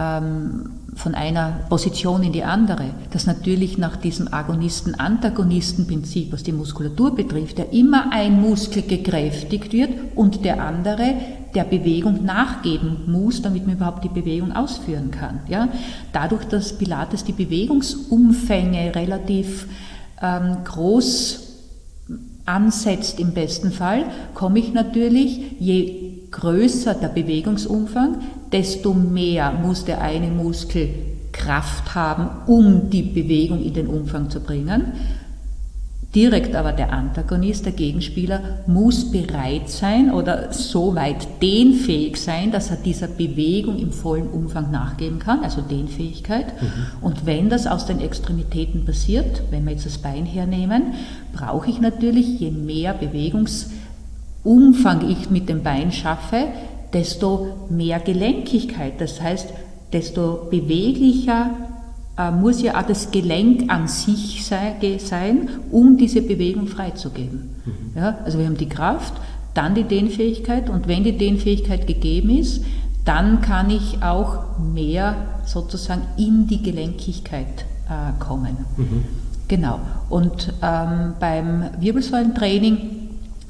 von 0.00 1.14
einer 1.14 1.60
Position 1.68 2.22
in 2.22 2.32
die 2.32 2.42
andere, 2.42 2.86
dass 3.10 3.26
natürlich 3.26 3.76
nach 3.76 3.96
diesem 3.96 4.32
Agonisten-Antagonisten-Prinzip, 4.32 6.32
was 6.32 6.42
die 6.42 6.52
Muskulatur 6.52 7.14
betrifft, 7.14 7.58
ja 7.58 7.66
immer 7.70 8.10
ein 8.10 8.40
Muskel 8.40 8.82
gekräftigt 8.82 9.74
wird 9.74 9.90
und 10.14 10.42
der 10.44 10.64
andere 10.64 11.16
der 11.54 11.64
Bewegung 11.64 12.24
nachgeben 12.24 13.02
muss, 13.08 13.42
damit 13.42 13.66
man 13.66 13.76
überhaupt 13.76 14.04
die 14.04 14.08
Bewegung 14.08 14.52
ausführen 14.52 15.10
kann. 15.10 15.40
Ja? 15.48 15.68
Dadurch, 16.12 16.44
dass 16.44 16.78
Pilates 16.78 17.24
die 17.24 17.32
Bewegungsumfänge 17.32 18.94
relativ 18.94 19.66
ähm, 20.22 20.58
groß 20.64 21.48
ansetzt 22.46 23.20
im 23.20 23.34
besten 23.34 23.70
Fall, 23.70 24.04
komme 24.34 24.60
ich 24.60 24.72
natürlich, 24.72 25.56
je 25.58 25.99
größer 26.30 26.94
der 26.94 27.08
Bewegungsumfang, 27.08 28.18
desto 28.52 28.94
mehr 28.94 29.52
muss 29.52 29.84
der 29.84 30.00
eine 30.00 30.28
Muskel 30.28 30.88
Kraft 31.32 31.94
haben, 31.94 32.28
um 32.46 32.90
die 32.90 33.02
Bewegung 33.02 33.62
in 33.62 33.74
den 33.74 33.86
Umfang 33.86 34.30
zu 34.30 34.40
bringen. 34.40 34.92
Direkt 36.14 36.56
aber 36.56 36.72
der 36.72 36.92
Antagonist, 36.92 37.66
der 37.66 37.72
Gegenspieler, 37.72 38.40
muss 38.66 39.12
bereit 39.12 39.68
sein 39.68 40.12
oder 40.12 40.52
so 40.52 40.96
weit 40.96 41.40
dehnfähig 41.40 42.16
sein, 42.16 42.50
dass 42.50 42.70
er 42.70 42.78
dieser 42.78 43.06
Bewegung 43.06 43.78
im 43.78 43.92
vollen 43.92 44.28
Umfang 44.28 44.72
nachgeben 44.72 45.20
kann, 45.20 45.44
also 45.44 45.60
Dehnfähigkeit. 45.60 46.46
Mhm. 46.60 46.68
Und 47.00 47.26
wenn 47.26 47.48
das 47.48 47.68
aus 47.68 47.86
den 47.86 48.00
Extremitäten 48.00 48.84
passiert, 48.84 49.42
wenn 49.52 49.64
wir 49.64 49.72
jetzt 49.72 49.86
das 49.86 49.98
Bein 49.98 50.26
hernehmen, 50.26 50.94
brauche 51.32 51.70
ich 51.70 51.80
natürlich, 51.80 52.40
je 52.40 52.50
mehr 52.50 52.92
Bewegungsumfang 54.42 55.08
ich 55.08 55.30
mit 55.30 55.48
dem 55.48 55.62
Bein 55.62 55.92
schaffe, 55.92 56.46
desto 56.92 57.66
mehr 57.70 58.00
Gelenkigkeit. 58.00 59.00
Das 59.00 59.20
heißt, 59.20 59.48
desto 59.92 60.48
beweglicher 60.50 61.50
äh, 62.18 62.30
muss 62.30 62.62
ja 62.62 62.78
auch 62.80 62.86
das 62.86 63.10
Gelenk 63.10 63.70
an 63.70 63.88
sich 63.88 64.44
sei, 64.44 64.98
sein, 64.98 65.48
um 65.70 65.96
diese 65.96 66.22
Bewegung 66.22 66.66
freizugeben. 66.66 67.54
Mhm. 67.64 67.98
Ja, 67.98 68.18
also 68.24 68.38
wir 68.38 68.46
haben 68.46 68.56
die 68.56 68.68
Kraft, 68.68 69.14
dann 69.54 69.74
die 69.74 69.84
Dehnfähigkeit 69.84 70.70
und 70.70 70.88
wenn 70.88 71.04
die 71.04 71.16
Dehnfähigkeit 71.16 71.86
gegeben 71.86 72.30
ist, 72.30 72.64
dann 73.04 73.40
kann 73.40 73.70
ich 73.70 74.02
auch 74.02 74.58
mehr 74.58 75.16
sozusagen 75.44 76.02
in 76.16 76.46
die 76.46 76.62
Gelenkigkeit 76.62 77.64
äh, 77.88 78.22
kommen. 78.22 78.56
Mhm. 78.76 79.04
Genau. 79.48 79.80
Und 80.08 80.52
ähm, 80.62 81.14
beim 81.18 81.64
Wirbelsäulentraining 81.80 82.99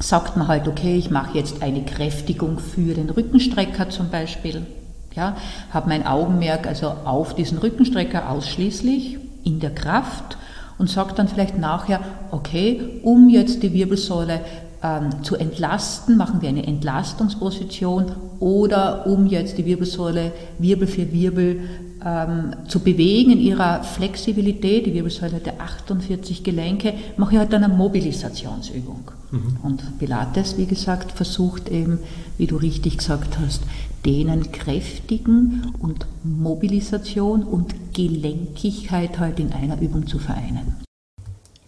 sagt 0.03 0.37
man 0.37 0.49
halt, 0.49 0.67
okay, 0.67 0.97
ich 0.97 1.11
mache 1.11 1.37
jetzt 1.37 1.63
eine 1.63 1.83
Kräftigung 1.83 2.59
für 2.59 2.95
den 2.95 3.11
Rückenstrecker 3.11 3.91
zum 3.91 4.11
Beispiel. 4.11 4.67
Ja, 5.15 5.37
habe 5.73 5.89
mein 5.89 6.07
Augenmerk 6.07 6.67
also 6.67 6.89
auf 7.05 7.35
diesen 7.35 7.59
Rückenstrecker 7.59 8.31
ausschließlich 8.31 9.19
in 9.45 9.61
der 9.61 9.75
Kraft 9.75 10.39
und 10.79 10.89
sage 10.89 11.15
dann 11.15 11.29
vielleicht 11.29 11.59
nachher, 11.59 12.01
okay, 12.31 13.01
um 13.03 13.29
jetzt 13.29 13.63
die 13.63 13.73
Wirbelsäule 13.73 14.41
ähm, 14.83 15.23
zu 15.23 15.37
entlasten, 15.37 16.17
machen 16.17 16.41
wir 16.41 16.49
eine 16.49 16.67
Entlastungsposition 16.67 18.13
oder 18.39 19.07
um 19.07 19.27
jetzt 19.27 19.59
die 19.59 19.67
Wirbelsäule 19.67 20.33
Wirbel 20.59 20.87
für 20.87 21.13
Wirbel 21.13 21.61
ähm, 22.05 22.55
zu 22.67 22.81
bewegen 22.81 23.33
in 23.33 23.41
ihrer 23.41 23.83
Flexibilität, 23.83 24.87
die 24.87 24.95
Wirbelsäule 24.95 25.37
hat 25.37 25.47
ja 25.47 25.55
48 25.59 26.43
Gelenke, 26.43 26.95
mache 27.17 27.35
ich 27.35 27.39
halt 27.39 27.55
eine 27.55 27.69
Mobilisationsübung. 27.69 29.11
Mhm. 29.31 29.57
Und 29.63 29.99
Pilates, 29.99 30.57
wie 30.59 30.67
gesagt, 30.67 31.13
versucht 31.13 31.69
eben, 31.69 31.99
wie 32.39 32.47
du 32.47 32.57
richtig 32.57 32.99
gesagt 32.99 33.39
hast, 33.39 33.63
denen 34.05 34.51
kräftigen 34.51 35.73
und 35.79 36.07
Mobilisation 36.25 37.43
und 37.43 37.95
Gelenkigkeit 37.95 39.19
halt 39.19 39.39
in 39.39 39.53
einer 39.53 39.81
Übung 39.81 40.07
zu 40.07 40.19
vereinen. 40.19 40.77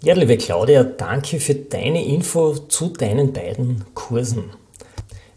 Ja, 0.02 0.14
liebe 0.14 0.36
Claudia, 0.36 0.82
danke 0.82 1.38
für 1.38 1.54
deine 1.54 2.04
Info 2.04 2.54
zu 2.54 2.88
deinen 2.88 3.32
beiden 3.32 3.84
Kursen. 3.94 4.44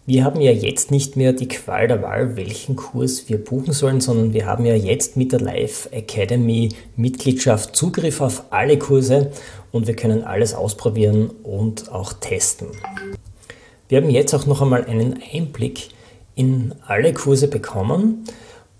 Wir 0.07 0.23
haben 0.23 0.39
ja 0.39 0.51
jetzt 0.51 0.91
nicht 0.91 1.15
mehr 1.15 1.33
die 1.33 1.47
Qual 1.47 1.87
der 1.87 2.03
Wahl, 2.03 2.35
welchen 2.35 2.75
Kurs 2.75 3.27
wir 3.27 3.43
buchen 3.43 3.73
sollen, 3.73 4.01
sondern 4.01 4.33
wir 4.33 4.45
haben 4.45 4.63
ja 4.63 4.75
jetzt 4.75 5.17
mit 5.17 5.31
der 5.31 5.39
Live 5.39 5.89
Academy 5.91 6.69
Mitgliedschaft 6.95 7.75
Zugriff 7.75 8.21
auf 8.21 8.43
alle 8.51 8.77
Kurse 8.77 9.31
und 9.71 9.87
wir 9.87 9.95
können 9.95 10.23
alles 10.23 10.53
ausprobieren 10.53 11.31
und 11.41 11.91
auch 11.91 12.13
testen. 12.13 12.67
Wir 13.89 13.99
haben 13.99 14.11
jetzt 14.11 14.35
auch 14.35 14.45
noch 14.45 14.61
einmal 14.61 14.85
einen 14.85 15.19
Einblick 15.33 15.89
in 16.35 16.75
alle 16.85 17.11
Kurse 17.11 17.47
bekommen 17.47 18.25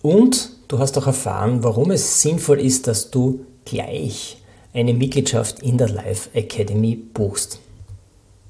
und 0.03 0.51
du 0.67 0.77
hast 0.77 0.95
auch 0.99 1.07
erfahren, 1.07 1.63
warum 1.63 1.89
es 1.89 2.21
sinnvoll 2.21 2.59
ist, 2.59 2.85
dass 2.85 3.09
du 3.09 3.47
gleich 3.65 4.37
eine 4.75 4.93
Mitgliedschaft 4.93 5.63
in 5.63 5.79
der 5.79 5.89
Live 5.89 6.29
Academy 6.35 6.95
buchst. 6.95 7.61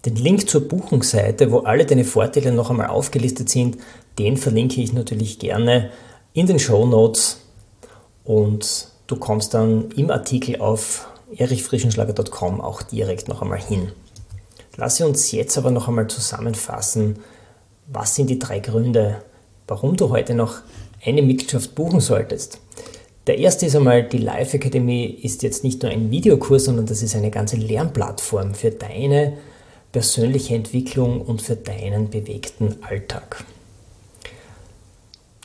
Den 0.06 0.16
Link 0.16 0.48
zur 0.48 0.68
Buchungsseite, 0.68 1.52
wo 1.52 1.60
alle 1.60 1.86
deine 1.86 2.06
Vorteile 2.06 2.52
noch 2.52 2.70
einmal 2.70 2.88
aufgelistet 2.88 3.50
sind, 3.50 3.78
den 4.20 4.38
verlinke 4.38 4.80
ich 4.82 4.94
natürlich 4.94 5.40
gerne 5.40 5.90
in 6.34 6.46
den 6.46 6.60
Show 6.60 6.86
Notes 6.86 7.42
und 8.24 8.90
du 9.08 9.16
kommst 9.16 9.54
dann 9.56 9.90
im 9.92 10.12
Artikel 10.12 10.62
auf 10.62 11.08
erichfrischenschlager.com 11.36 12.62
auch 12.62 12.84
direkt 12.84 13.28
noch 13.28 13.42
einmal 13.42 13.62
hin. 13.62 13.92
Lasse 14.78 15.08
uns 15.08 15.32
jetzt 15.32 15.58
aber 15.58 15.72
noch 15.72 15.88
einmal 15.88 16.08
zusammenfassen, 16.08 17.20
was 17.88 18.16
sind 18.16 18.30
die 18.30 18.40
drei 18.40 18.60
Gründe, 18.60 19.24
warum 19.68 19.96
du 19.96 20.10
heute 20.10 20.36
noch 20.36 20.60
eine 21.04 21.22
Mitgliedschaft 21.22 21.74
buchen 21.74 22.00
solltest. 22.00 22.60
Der 23.26 23.40
erste 23.40 23.66
ist 23.66 23.76
einmal, 23.76 24.04
die 24.04 24.20
Live 24.20 24.54
Academy 24.54 25.06
ist 25.06 25.42
jetzt 25.42 25.64
nicht 25.64 25.82
nur 25.82 25.92
ein 25.92 26.12
Videokurs, 26.12 26.66
sondern 26.66 26.86
das 26.86 27.02
ist 27.02 27.16
eine 27.16 27.32
ganze 27.32 27.56
Lernplattform 27.56 28.54
für 28.54 28.70
deine 28.70 29.34
persönliche 29.96 30.56
Entwicklung 30.56 31.22
und 31.22 31.42
für 31.42 31.56
deinen 31.56 32.10
bewegten 32.10 32.76
Alltag. 32.82 33.46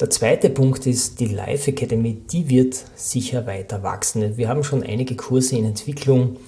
Der 0.01 0.11
zweite 0.11 0.51
Punkt 0.51 0.89
ist, 0.89 1.21
die 1.21 1.27
Life 1.27 1.71
Academy, 1.71 2.15
die 2.15 2.49
wird 2.49 2.75
sicher 2.97 3.47
weiter 3.47 3.85
wachsen. 3.85 4.37
Wir 4.37 4.49
haben 4.49 4.65
schon 4.65 4.83
einige 4.83 5.15
Kurse 5.15 5.57
in 5.57 5.67
Entwicklung 5.67 6.39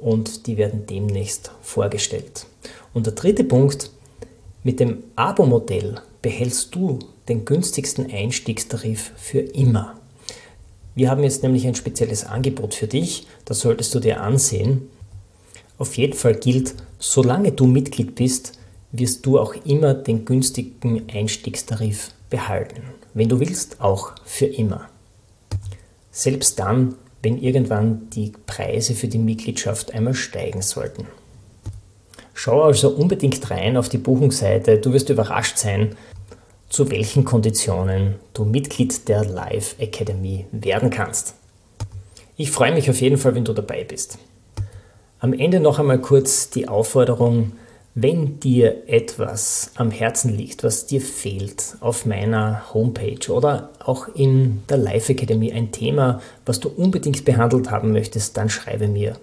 und 0.00 0.48
die 0.48 0.56
werden 0.56 0.86
demnächst 0.88 1.52
vorgestellt. 1.62 2.46
Und 2.94 3.06
der 3.06 3.12
dritte 3.12 3.44
Punkt, 3.44 3.92
mit 4.64 4.80
dem 4.80 5.04
Abo-Modell 5.14 6.00
behältst 6.20 6.74
du 6.74 6.98
den 7.28 7.44
günstigsten 7.44 8.10
Einstiegstarif 8.10 9.12
für 9.16 9.38
immer. 9.38 10.00
Wir 10.96 11.12
haben 11.12 11.22
jetzt 11.22 11.44
nämlich 11.44 11.64
ein 11.68 11.76
spezielles 11.76 12.24
Angebot 12.24 12.74
für 12.74 12.88
dich, 12.88 13.28
das 13.44 13.60
solltest 13.60 13.94
du 13.94 14.00
dir 14.00 14.20
ansehen. 14.20 14.90
Auf 15.78 15.96
jeden 15.96 16.14
Fall 16.14 16.34
gilt, 16.34 16.74
solange 17.02 17.50
du 17.50 17.66
Mitglied 17.66 18.14
bist, 18.14 18.52
wirst 18.92 19.26
du 19.26 19.38
auch 19.38 19.54
immer 19.64 19.92
den 19.92 20.24
günstigen 20.24 21.02
Einstiegstarif 21.12 22.12
behalten. 22.30 22.82
Wenn 23.12 23.28
du 23.28 23.40
willst, 23.40 23.80
auch 23.80 24.12
für 24.24 24.46
immer. 24.46 24.88
Selbst 26.12 26.58
dann, 26.58 26.94
wenn 27.22 27.38
irgendwann 27.38 28.08
die 28.10 28.32
Preise 28.46 28.94
für 28.94 29.08
die 29.08 29.18
Mitgliedschaft 29.18 29.92
einmal 29.92 30.14
steigen 30.14 30.62
sollten. 30.62 31.06
Schau 32.34 32.62
also 32.62 32.90
unbedingt 32.90 33.50
rein 33.50 33.76
auf 33.76 33.88
die 33.88 33.98
Buchungsseite, 33.98 34.78
du 34.78 34.92
wirst 34.92 35.10
überrascht 35.10 35.58
sein, 35.58 35.96
zu 36.68 36.90
welchen 36.90 37.24
Konditionen 37.24 38.14
du 38.32 38.44
Mitglied 38.44 39.08
der 39.08 39.24
Live 39.24 39.74
Academy 39.78 40.46
werden 40.52 40.90
kannst. 40.90 41.34
Ich 42.36 42.50
freue 42.50 42.72
mich 42.72 42.88
auf 42.88 43.00
jeden 43.00 43.18
Fall, 43.18 43.34
wenn 43.34 43.44
du 43.44 43.52
dabei 43.52 43.84
bist. 43.84 44.18
Am 45.22 45.32
Ende 45.32 45.60
noch 45.60 45.78
einmal 45.78 46.00
kurz 46.00 46.50
die 46.50 46.66
Aufforderung, 46.66 47.52
Wenn 47.94 48.40
dir 48.40 48.88
etwas 48.88 49.70
am 49.76 49.90
Herzen 49.92 50.36
liegt, 50.36 50.64
was 50.64 50.86
dir 50.86 51.00
fehlt 51.00 51.76
auf 51.80 52.06
meiner 52.06 52.74
Homepage 52.74 53.30
oder 53.30 53.68
auch 53.84 54.08
in 54.08 54.62
der 54.68 54.78
Life 54.78 55.12
Academy 55.12 55.52
ein 55.52 55.70
Thema, 55.70 56.20
was 56.46 56.58
du 56.58 56.70
unbedingt 56.70 57.24
behandelt 57.24 57.70
haben 57.70 57.92
möchtest, 57.92 58.36
dann 58.36 58.48
schreibe 58.48 58.88
mir. 58.88 59.16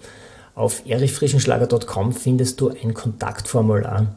Auf 0.55 0.83
erichfrischenschlager.com 0.85 2.13
findest 2.13 2.61
du 2.61 2.69
ein 2.69 2.93
Kontaktformular, 2.93 4.15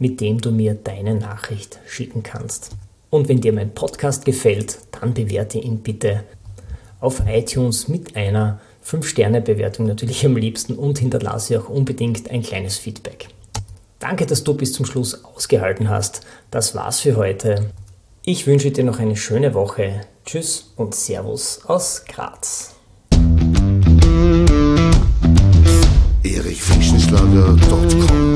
mit 0.00 0.20
dem 0.20 0.40
du 0.40 0.50
mir 0.50 0.74
deine 0.74 1.14
Nachricht 1.14 1.78
schicken 1.86 2.22
kannst. 2.22 2.70
Und 3.10 3.28
wenn 3.28 3.42
dir 3.42 3.52
mein 3.52 3.74
Podcast 3.74 4.24
gefällt, 4.24 4.78
dann 4.98 5.14
bewerte 5.14 5.58
ihn 5.58 5.80
bitte 5.80 6.24
auf 6.98 7.22
iTunes 7.28 7.86
mit 7.86 8.16
einer 8.16 8.58
5-Sterne-Bewertung 8.88 9.86
natürlich 9.86 10.24
am 10.24 10.36
liebsten 10.36 10.74
und 10.74 10.98
hinterlasse 10.98 11.60
auch 11.60 11.68
unbedingt 11.68 12.30
ein 12.30 12.42
kleines 12.42 12.78
Feedback. 12.78 13.28
Danke, 13.98 14.26
dass 14.26 14.44
du 14.44 14.54
bis 14.54 14.72
zum 14.72 14.86
Schluss 14.86 15.24
ausgehalten 15.24 15.88
hast. 15.88 16.20
Das 16.50 16.74
war's 16.74 17.00
für 17.00 17.16
heute. 17.16 17.70
Ich 18.24 18.46
wünsche 18.46 18.70
dir 18.70 18.84
noch 18.84 18.98
eine 18.98 19.16
schöne 19.16 19.54
Woche. 19.54 20.02
Tschüss 20.24 20.72
und 20.76 20.94
Servus 20.94 21.60
aus 21.66 22.04
Graz. 22.04 22.74
erichfischenschlager.com 26.22 28.35